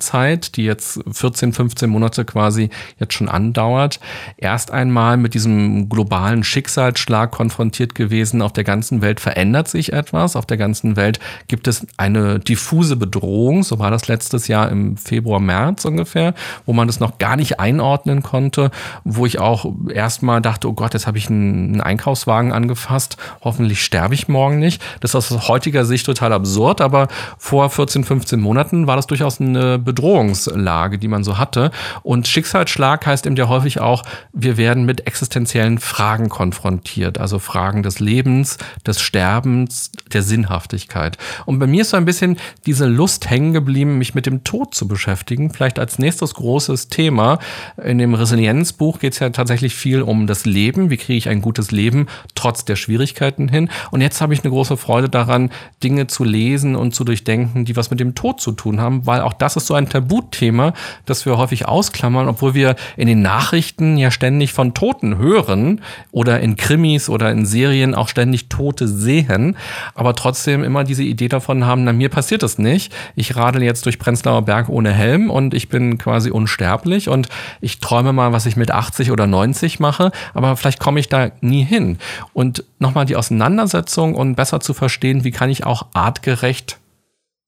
[0.00, 4.00] Corona-Zeit, die jetzt 14, 15 Monate quasi jetzt schon andauert,
[4.36, 8.42] erst einmal mit diesem globalen Schicksalsschlag konfrontiert gewesen.
[8.42, 10.36] Auf der ganzen Welt verändert sich etwas.
[10.36, 13.62] Auf der ganzen Welt gibt es eine diffuse Bedrohung.
[13.62, 16.34] So war das letztes Jahr im Februar, März ungefähr,
[16.66, 18.70] wo man das noch gar nicht einordnen konnte,
[19.04, 23.16] wo ich auch erstmal dachte, oh Gott, jetzt habe ich einen Einkaufswagen angefasst.
[23.42, 24.82] Hoffentlich sterbe ich morgen nicht.
[25.00, 29.40] Das ist aus heutiger Sicht total absurd, aber vor 14, 15 Monaten war das durchaus
[29.40, 31.70] eine Bedrohungslage, die man so hatte.
[32.02, 37.38] Und Schicksal Schicksalsschlag heißt eben ja häufig auch, wir werden mit existenziellen Fragen konfrontiert, also
[37.38, 41.16] Fragen des Lebens, des Sterbens, der Sinnhaftigkeit.
[41.46, 42.36] Und bei mir ist so ein bisschen
[42.66, 45.50] diese Lust hängen geblieben, mich mit dem Tod zu beschäftigen.
[45.52, 47.38] Vielleicht als nächstes großes Thema.
[47.82, 50.90] In dem Resilienzbuch geht es ja tatsächlich viel um das Leben.
[50.90, 53.70] Wie kriege ich ein gutes Leben trotz der Schwierigkeiten hin?
[53.90, 55.50] Und jetzt habe ich eine große Freude daran,
[55.82, 59.20] Dinge zu lesen und zu durchdenken, die was mit dem Tod zu tun haben, weil
[59.20, 60.72] auch das ist so ein Tabuthema,
[61.06, 66.40] das wir häufig ausklammern, obwohl wir in den Nachrichten ja ständig von Toten hören oder
[66.40, 69.56] in Krimis oder in Serien auch ständig Tote sehen,
[69.94, 72.92] aber trotzdem immer diese Idee davon haben, na mir passiert das nicht.
[73.14, 77.28] Ich radel jetzt durch Prenzlauer Berg ohne Helm und ich bin quasi unsterblich und
[77.60, 81.30] ich träume mal, was ich mit 80 oder 90 mache, aber vielleicht komme ich da
[81.40, 81.98] nie hin.
[82.32, 86.80] Und nochmal die Auseinandersetzung und besser zu verstehen, wie kann ich auch artgerecht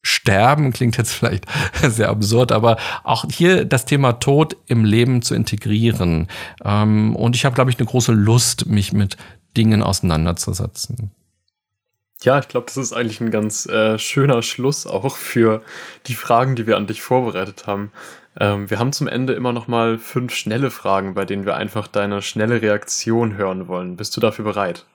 [0.02, 1.46] Sterben klingt jetzt vielleicht
[1.82, 6.28] sehr absurd, aber auch hier das Thema Tod im Leben zu integrieren.
[6.64, 9.16] Ähm, und ich habe, glaube ich, eine große Lust, mich mit
[9.56, 11.12] Dingen auseinanderzusetzen.
[12.22, 15.62] Ja, ich glaube, das ist eigentlich ein ganz äh, schöner Schluss auch für
[16.06, 17.90] die Fragen, die wir an dich vorbereitet haben.
[18.38, 21.88] Ähm, wir haben zum Ende immer noch mal fünf schnelle Fragen, bei denen wir einfach
[21.88, 23.96] deine schnelle Reaktion hören wollen.
[23.96, 24.86] Bist du dafür bereit?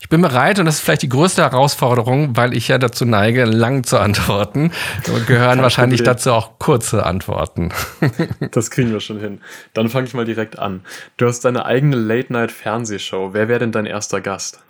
[0.00, 3.44] Ich bin bereit und das ist vielleicht die größte Herausforderung, weil ich ja dazu neige,
[3.44, 4.72] lang zu antworten.
[5.14, 6.14] Und gehören Kein wahrscheinlich Problem.
[6.14, 7.70] dazu auch kurze Antworten.
[8.50, 9.40] Das kriegen wir schon hin.
[9.72, 10.82] Dann fange ich mal direkt an.
[11.16, 13.30] Du hast deine eigene Late-Night-Fernsehshow.
[13.32, 14.60] Wer wäre denn dein erster Gast?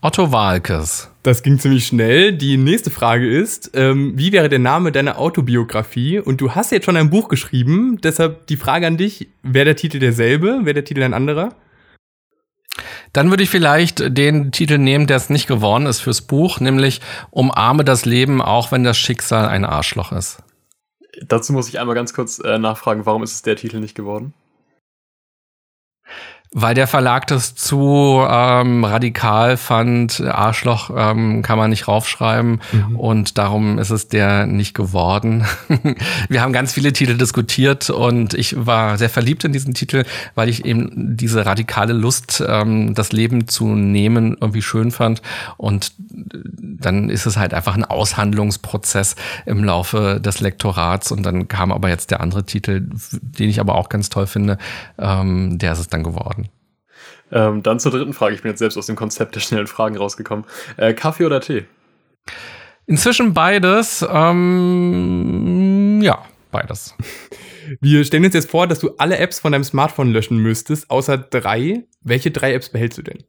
[0.00, 1.10] Otto Walkes.
[1.22, 2.32] Das ging ziemlich schnell.
[2.32, 6.18] Die nächste Frage ist, ähm, wie wäre der Name deiner Autobiografie?
[6.18, 9.76] Und du hast jetzt schon ein Buch geschrieben, deshalb die Frage an dich, wäre der
[9.76, 10.60] Titel derselbe?
[10.62, 11.50] Wäre der Titel ein anderer?
[13.12, 17.00] Dann würde ich vielleicht den Titel nehmen, der es nicht geworden ist fürs Buch, nämlich
[17.30, 20.42] Umarme das Leben, auch wenn das Schicksal ein Arschloch ist.
[21.22, 24.32] Dazu muss ich einmal ganz kurz äh, nachfragen, warum ist es der Titel nicht geworden?
[26.54, 32.96] Weil der Verlag das zu ähm, radikal fand, Arschloch ähm, kann man nicht raufschreiben mhm.
[32.96, 35.46] und darum ist es der nicht geworden.
[36.28, 40.50] Wir haben ganz viele Titel diskutiert und ich war sehr verliebt in diesen Titel, weil
[40.50, 45.22] ich eben diese radikale Lust, ähm, das Leben zu nehmen, irgendwie schön fand
[45.56, 51.72] und dann ist es halt einfach ein Aushandlungsprozess im Laufe des Lektorats und dann kam
[51.72, 52.86] aber jetzt der andere Titel,
[53.22, 54.58] den ich aber auch ganz toll finde,
[54.98, 56.41] ähm, der ist es dann geworden.
[57.32, 58.34] Ähm, dann zur dritten Frage.
[58.34, 60.44] Ich bin jetzt selbst aus dem Konzept der schnellen Fragen rausgekommen.
[60.76, 61.64] Äh, Kaffee oder Tee?
[62.86, 64.06] Inzwischen beides.
[64.08, 66.94] Ähm, ja, beides.
[67.80, 71.16] Wir stellen uns jetzt vor, dass du alle Apps von deinem Smartphone löschen müsstest, außer
[71.16, 71.84] drei.
[72.02, 73.24] Welche drei Apps behältst du denn?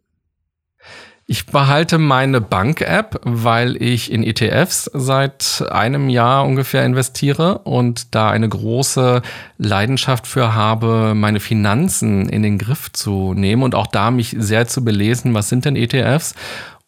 [1.25, 8.29] Ich behalte meine Bank-App, weil ich in ETFs seit einem Jahr ungefähr investiere und da
[8.29, 9.21] eine große
[9.57, 14.67] Leidenschaft für habe, meine Finanzen in den Griff zu nehmen und auch da mich sehr
[14.67, 16.35] zu belesen, was sind denn ETFs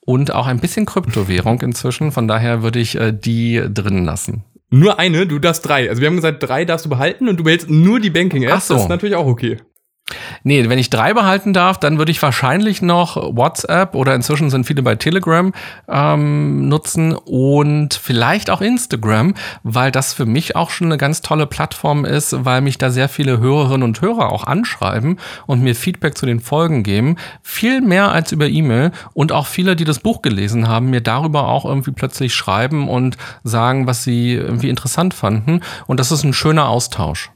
[0.02, 2.12] und auch ein bisschen Kryptowährung inzwischen.
[2.12, 4.44] Von daher würde ich äh, die drin lassen.
[4.70, 5.90] Nur eine, du darfst drei.
[5.90, 8.60] Also wir haben gesagt, drei darfst du behalten und du behältst nur die Banking-App.
[8.60, 8.74] So.
[8.74, 9.58] Das ist natürlich auch okay.
[10.44, 14.68] Nee, wenn ich drei behalten darf, dann würde ich wahrscheinlich noch WhatsApp oder inzwischen sind
[14.68, 15.52] viele bei Telegram
[15.88, 19.34] ähm, nutzen und vielleicht auch Instagram,
[19.64, 23.10] weil das für mich auch schon eine ganz tolle Plattform ist, weil mich da sehr
[23.10, 27.16] viele Hörerinnen und Hörer auch anschreiben und mir Feedback zu den Folgen geben.
[27.42, 31.48] Viel mehr als über E-Mail und auch viele, die das Buch gelesen haben, mir darüber
[31.48, 35.62] auch irgendwie plötzlich schreiben und sagen, was sie irgendwie interessant fanden.
[35.88, 37.32] Und das ist ein schöner Austausch.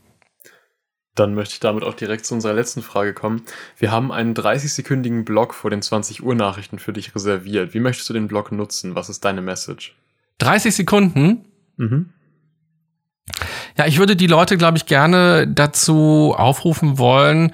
[1.20, 3.42] Dann möchte ich damit auch direkt zu unserer letzten Frage kommen.
[3.78, 7.74] Wir haben einen 30-sekündigen Blog vor den 20 Uhr Nachrichten für dich reserviert.
[7.74, 8.96] Wie möchtest du den Blog nutzen?
[8.96, 9.96] Was ist deine Message?
[10.38, 11.46] 30 Sekunden?
[11.76, 12.10] Mhm.
[13.78, 17.52] Ja, ich würde die Leute, glaube ich, gerne dazu aufrufen wollen,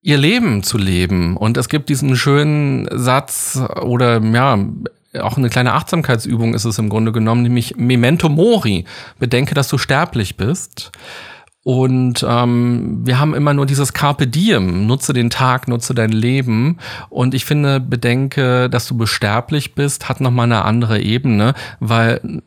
[0.00, 1.36] ihr Leben zu leben.
[1.36, 4.56] Und es gibt diesen schönen Satz oder ja,
[5.20, 8.84] auch eine kleine Achtsamkeitsübung ist es im Grunde genommen, nämlich Memento Mori.
[9.18, 10.92] Bedenke, dass du sterblich bist.
[11.68, 16.78] Und ähm, wir haben immer nur dieses Carpe Diem, nutze den Tag, nutze dein Leben.
[17.10, 22.40] Und ich finde, bedenke, dass du besterblich bist, hat nochmal eine andere Ebene, weil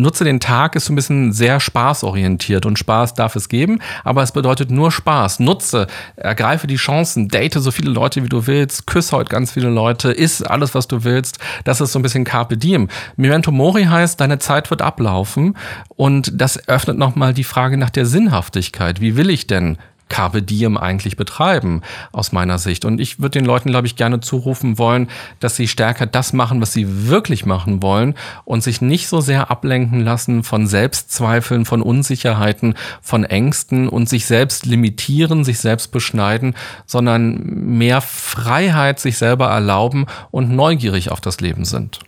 [0.00, 4.22] Nutze den Tag ist so ein bisschen sehr spaßorientiert und Spaß darf es geben, aber
[4.22, 5.40] es bedeutet nur Spaß.
[5.40, 5.86] Nutze,
[6.16, 10.12] ergreife die Chancen, date so viele Leute wie du willst, küsse heute ganz viele Leute,
[10.12, 11.38] iss alles, was du willst.
[11.64, 12.88] Das ist so ein bisschen Carpe Diem.
[13.16, 15.56] Memento Mori heißt, deine Zeit wird ablaufen
[15.96, 19.00] und das öffnet nochmal die Frage nach der Sinnhaftigkeit.
[19.00, 19.78] Wie will ich denn
[20.10, 21.80] Carpe Diem eigentlich betreiben,
[22.12, 22.84] aus meiner Sicht.
[22.84, 25.08] Und ich würde den Leuten, glaube ich, gerne zurufen wollen,
[25.38, 29.50] dass sie stärker das machen, was sie wirklich machen wollen und sich nicht so sehr
[29.50, 36.54] ablenken lassen von Selbstzweifeln, von Unsicherheiten, von Ängsten und sich selbst limitieren, sich selbst beschneiden,
[36.84, 37.38] sondern
[37.78, 42.00] mehr Freiheit sich selber erlauben und neugierig auf das Leben sind.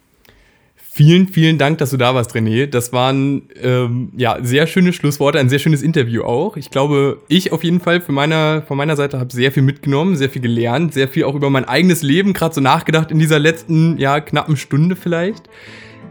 [0.95, 2.67] Vielen, vielen Dank, dass du da warst, René.
[2.67, 6.59] Das waren ähm, ja sehr schöne Schlussworte, ein sehr schönes Interview auch.
[6.59, 10.17] Ich glaube, ich auf jeden Fall für meiner, von meiner Seite habe sehr viel mitgenommen,
[10.17, 13.39] sehr viel gelernt, sehr viel auch über mein eigenes Leben gerade so nachgedacht in dieser
[13.39, 15.49] letzten, ja, knappen Stunde vielleicht.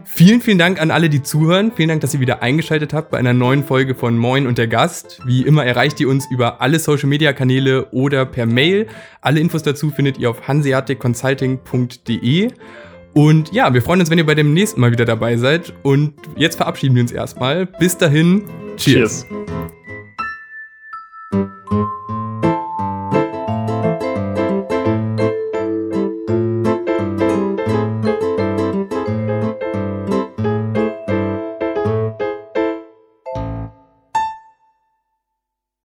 [0.04, 1.70] Vielen, vielen Dank an alle, die zuhören.
[1.76, 4.66] Vielen Dank, dass ihr wieder eingeschaltet habt bei einer neuen Folge von Moin und der
[4.66, 5.20] Gast.
[5.24, 8.88] Wie immer erreicht ihr uns über alle Social Media Kanäle oder per Mail.
[9.20, 12.50] Alle Infos dazu findet ihr auf hanseaticconsulting.de.
[13.14, 15.72] Und ja, wir freuen uns, wenn ihr bei dem nächsten Mal wieder dabei seid.
[15.82, 17.66] Und jetzt verabschieden wir uns erstmal.
[17.66, 18.44] Bis dahin,
[18.76, 19.26] cheers.
[19.28, 19.72] cheers.